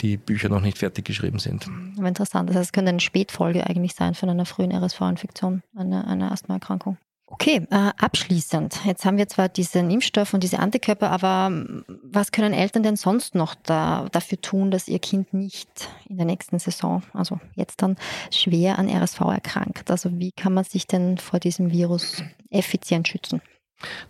die 0.00 0.16
Bücher 0.16 0.48
noch 0.48 0.60
nicht 0.60 0.78
fertig 0.78 1.04
geschrieben 1.04 1.38
sind. 1.38 1.68
Aber 1.98 2.08
interessant, 2.08 2.48
das 2.48 2.56
heißt, 2.56 2.66
es 2.66 2.72
könnte 2.72 2.90
eine 2.90 3.00
Spätfolge 3.00 3.66
eigentlich 3.66 3.94
sein 3.94 4.14
von 4.14 4.30
einer 4.30 4.46
frühen 4.46 4.72
RSV-Infektion, 4.72 5.62
eine, 5.74 6.06
eine 6.06 6.30
Asthmaerkrankung. 6.30 6.98
Okay, 7.28 7.66
äh, 7.70 7.90
abschließend. 7.98 8.84
Jetzt 8.84 9.04
haben 9.04 9.18
wir 9.18 9.28
zwar 9.28 9.48
diesen 9.48 9.90
Impfstoff 9.90 10.32
und 10.32 10.44
diese 10.44 10.60
Antikörper, 10.60 11.10
aber 11.10 11.48
ähm, 11.48 11.84
was 11.88 12.30
können 12.30 12.54
Eltern 12.54 12.84
denn 12.84 12.94
sonst 12.94 13.34
noch 13.34 13.56
da, 13.56 14.06
dafür 14.12 14.40
tun, 14.40 14.70
dass 14.70 14.86
ihr 14.86 15.00
Kind 15.00 15.34
nicht 15.34 15.88
in 16.08 16.18
der 16.18 16.26
nächsten 16.26 16.60
Saison, 16.60 17.02
also 17.12 17.40
jetzt 17.56 17.82
dann, 17.82 17.96
schwer 18.30 18.78
an 18.78 18.88
RSV 18.88 19.20
erkrankt? 19.22 19.90
Also 19.90 20.10
wie 20.20 20.30
kann 20.30 20.54
man 20.54 20.64
sich 20.64 20.86
denn 20.86 21.18
vor 21.18 21.40
diesem 21.40 21.72
Virus 21.72 22.22
effizient 22.50 23.08
schützen? 23.08 23.42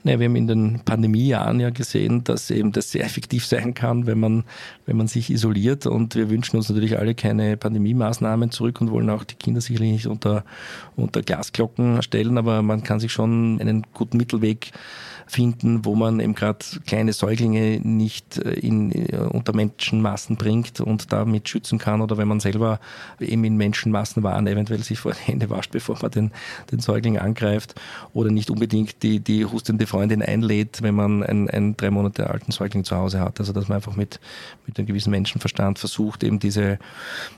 Naja, 0.03 0.21
wir 0.21 0.27
haben 0.27 0.37
in 0.37 0.47
den 0.47 0.81
Pandemiejahren 0.85 1.61
ja 1.61 1.71
gesehen, 1.71 2.25
dass 2.25 2.51
eben 2.51 2.73
das 2.73 2.91
sehr 2.91 3.05
effektiv 3.05 3.47
sein 3.47 3.75
kann, 3.75 4.07
wenn 4.07 4.21
man, 4.21 4.45
wenn 4.87 4.97
man 4.97 5.09
sich 5.09 5.31
isoliert. 5.31 5.87
Und 5.87 6.15
wir 6.15 6.31
wünschen 6.31 6.57
uns 6.57 6.69
natürlich 6.69 6.99
alle 6.99 7.15
keine 7.15 7.57
Pandemiemaßnahmen 7.57 8.51
zurück 8.51 8.81
und 8.81 8.91
wollen 8.91 9.11
auch 9.11 9.25
die 9.25 9.35
Kinder 9.35 9.61
sicherlich 9.61 9.93
nicht 9.93 10.07
unter, 10.07 10.45
unter 10.97 11.23
Glasglocken 11.23 12.03
stellen, 12.03 12.39
aber 12.39 12.63
man 12.63 12.83
kann 12.83 13.01
sich 13.01 13.13
schon 13.13 13.61
einen 13.61 13.87
guten 13.93 14.17
Mittelweg 14.17 14.73
finden, 15.27 15.85
wo 15.85 15.95
man 15.97 16.21
eben 16.21 16.35
gerade 16.35 16.65
kleine 16.87 17.13
Säuglinge 17.13 17.81
nicht 17.83 18.39
äh, 18.39 18.53
in, 18.53 18.93
äh, 18.93 19.17
unter 19.29 19.55
Menschenmassen 19.55 20.37
bringt 20.37 20.81
und 20.81 21.13
damit 21.13 21.49
schützen 21.49 21.79
kann. 21.79 22.01
Oder 22.01 22.17
wenn 22.17 22.29
man 22.29 22.41
selber 22.41 22.79
eben 23.21 23.45
in 23.45 23.57
Menschenmassen 23.57 24.23
waren, 24.23 24.47
eventuell 24.47 24.83
sich 24.83 25.01
vor 25.01 25.13
die 25.13 25.33
Hände 25.33 25.51
wascht, 25.51 25.71
bevor 25.73 25.99
man 26.01 26.13
den, 26.13 26.31
den 26.71 26.79
Säugling 26.79 27.19
angreift. 27.19 27.75
Oder 28.15 28.31
nicht 28.31 28.51
unbedingt 28.51 29.03
die, 29.03 29.21
die 29.21 29.45
hustende 29.67 29.87
Freundin 29.89 30.23
einlädt, 30.23 30.83
wenn 30.83 30.95
man 30.95 31.25
einen, 31.25 31.51
einen 31.51 31.77
drei 31.77 31.91
Monate 31.91 32.31
alten 32.31 32.53
Säugling 32.53 32.85
zu 32.85 32.97
Hause 32.97 33.19
hat. 33.19 33.41
Also 33.41 33.53
dass 33.53 33.69
man 33.69 33.77
einfach 33.77 33.97
mit, 33.97 34.21
mit 34.65 34.79
einem 34.79 34.87
gewissen 34.87 35.11
Menschenverstand 35.11 35.81
versucht, 35.81 36.23
eben 36.23 36.39
diese, 36.39 36.79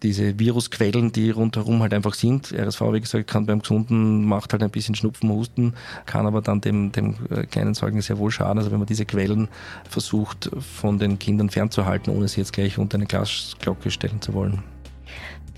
diese 0.03 0.39
Virusquellen, 0.39 1.11
die 1.11 1.31
rundherum 1.31 1.81
halt 1.81 1.95
einfach 1.95 2.13
sind. 2.13 2.53
RSV, 2.53 2.83
wie 2.93 3.01
gesagt, 3.01 3.29
kann 3.29 3.47
beim 3.47 3.61
Gesunden, 3.61 4.27
macht 4.27 4.53
halt 4.53 4.63
ein 4.63 4.71
bisschen 4.71 4.95
Schnupfen, 4.95 5.31
Husten, 5.31 5.73
kann 6.05 6.27
aber 6.27 6.43
dann 6.43 6.61
dem, 6.61 6.93
dem 6.93 7.15
äh, 7.31 7.47
kleinen 7.47 7.73
Säugling 7.73 8.03
sehr 8.03 8.19
wohl 8.19 8.31
schaden. 8.31 8.59
Also 8.59 8.71
wenn 8.71 8.79
man 8.79 8.87
diese 8.87 9.07
Quellen 9.07 9.49
versucht, 9.89 10.51
von 10.61 10.99
den 10.99 11.19
Kindern 11.19 11.49
fernzuhalten, 11.49 12.15
ohne 12.15 12.29
sie 12.29 12.41
jetzt 12.41 12.53
gleich 12.53 12.77
unter 12.77 12.99
eine 12.99 13.07
Glasglocke 13.07 13.91
stellen 13.91 14.21
zu 14.21 14.35
wollen. 14.35 14.63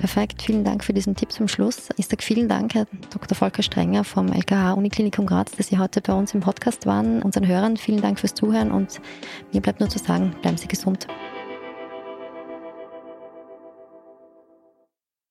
Perfekt, 0.01 0.41
vielen 0.41 0.65
Dank 0.65 0.83
für 0.83 0.95
diesen 0.95 1.15
Tipp 1.15 1.31
zum 1.31 1.47
Schluss. 1.47 1.91
Ich 1.99 2.07
sage 2.07 2.23
vielen 2.23 2.49
Dank, 2.49 2.73
Herr 2.73 2.87
Dr. 3.11 3.37
Volker 3.37 3.63
Strenger 3.63 4.03
vom 4.03 4.33
LKH 4.33 4.73
Uniklinikum 4.73 5.27
Graz, 5.27 5.51
dass 5.53 5.67
Sie 5.67 5.79
heute 5.79 6.01
bei 6.01 6.15
uns 6.15 6.33
im 6.33 6.41
Podcast 6.41 6.87
waren. 6.87 7.21
Unseren 7.23 7.47
Hörern 7.47 7.77
vielen 7.77 8.01
Dank 8.01 8.19
fürs 8.19 8.33
Zuhören 8.33 8.73
und 8.73 8.99
mir 9.53 9.61
bleibt 9.61 9.79
nur 9.79 9.91
zu 9.91 9.99
sagen, 9.99 10.35
bleiben 10.41 10.57
Sie 10.57 10.69
gesund. 10.69 11.07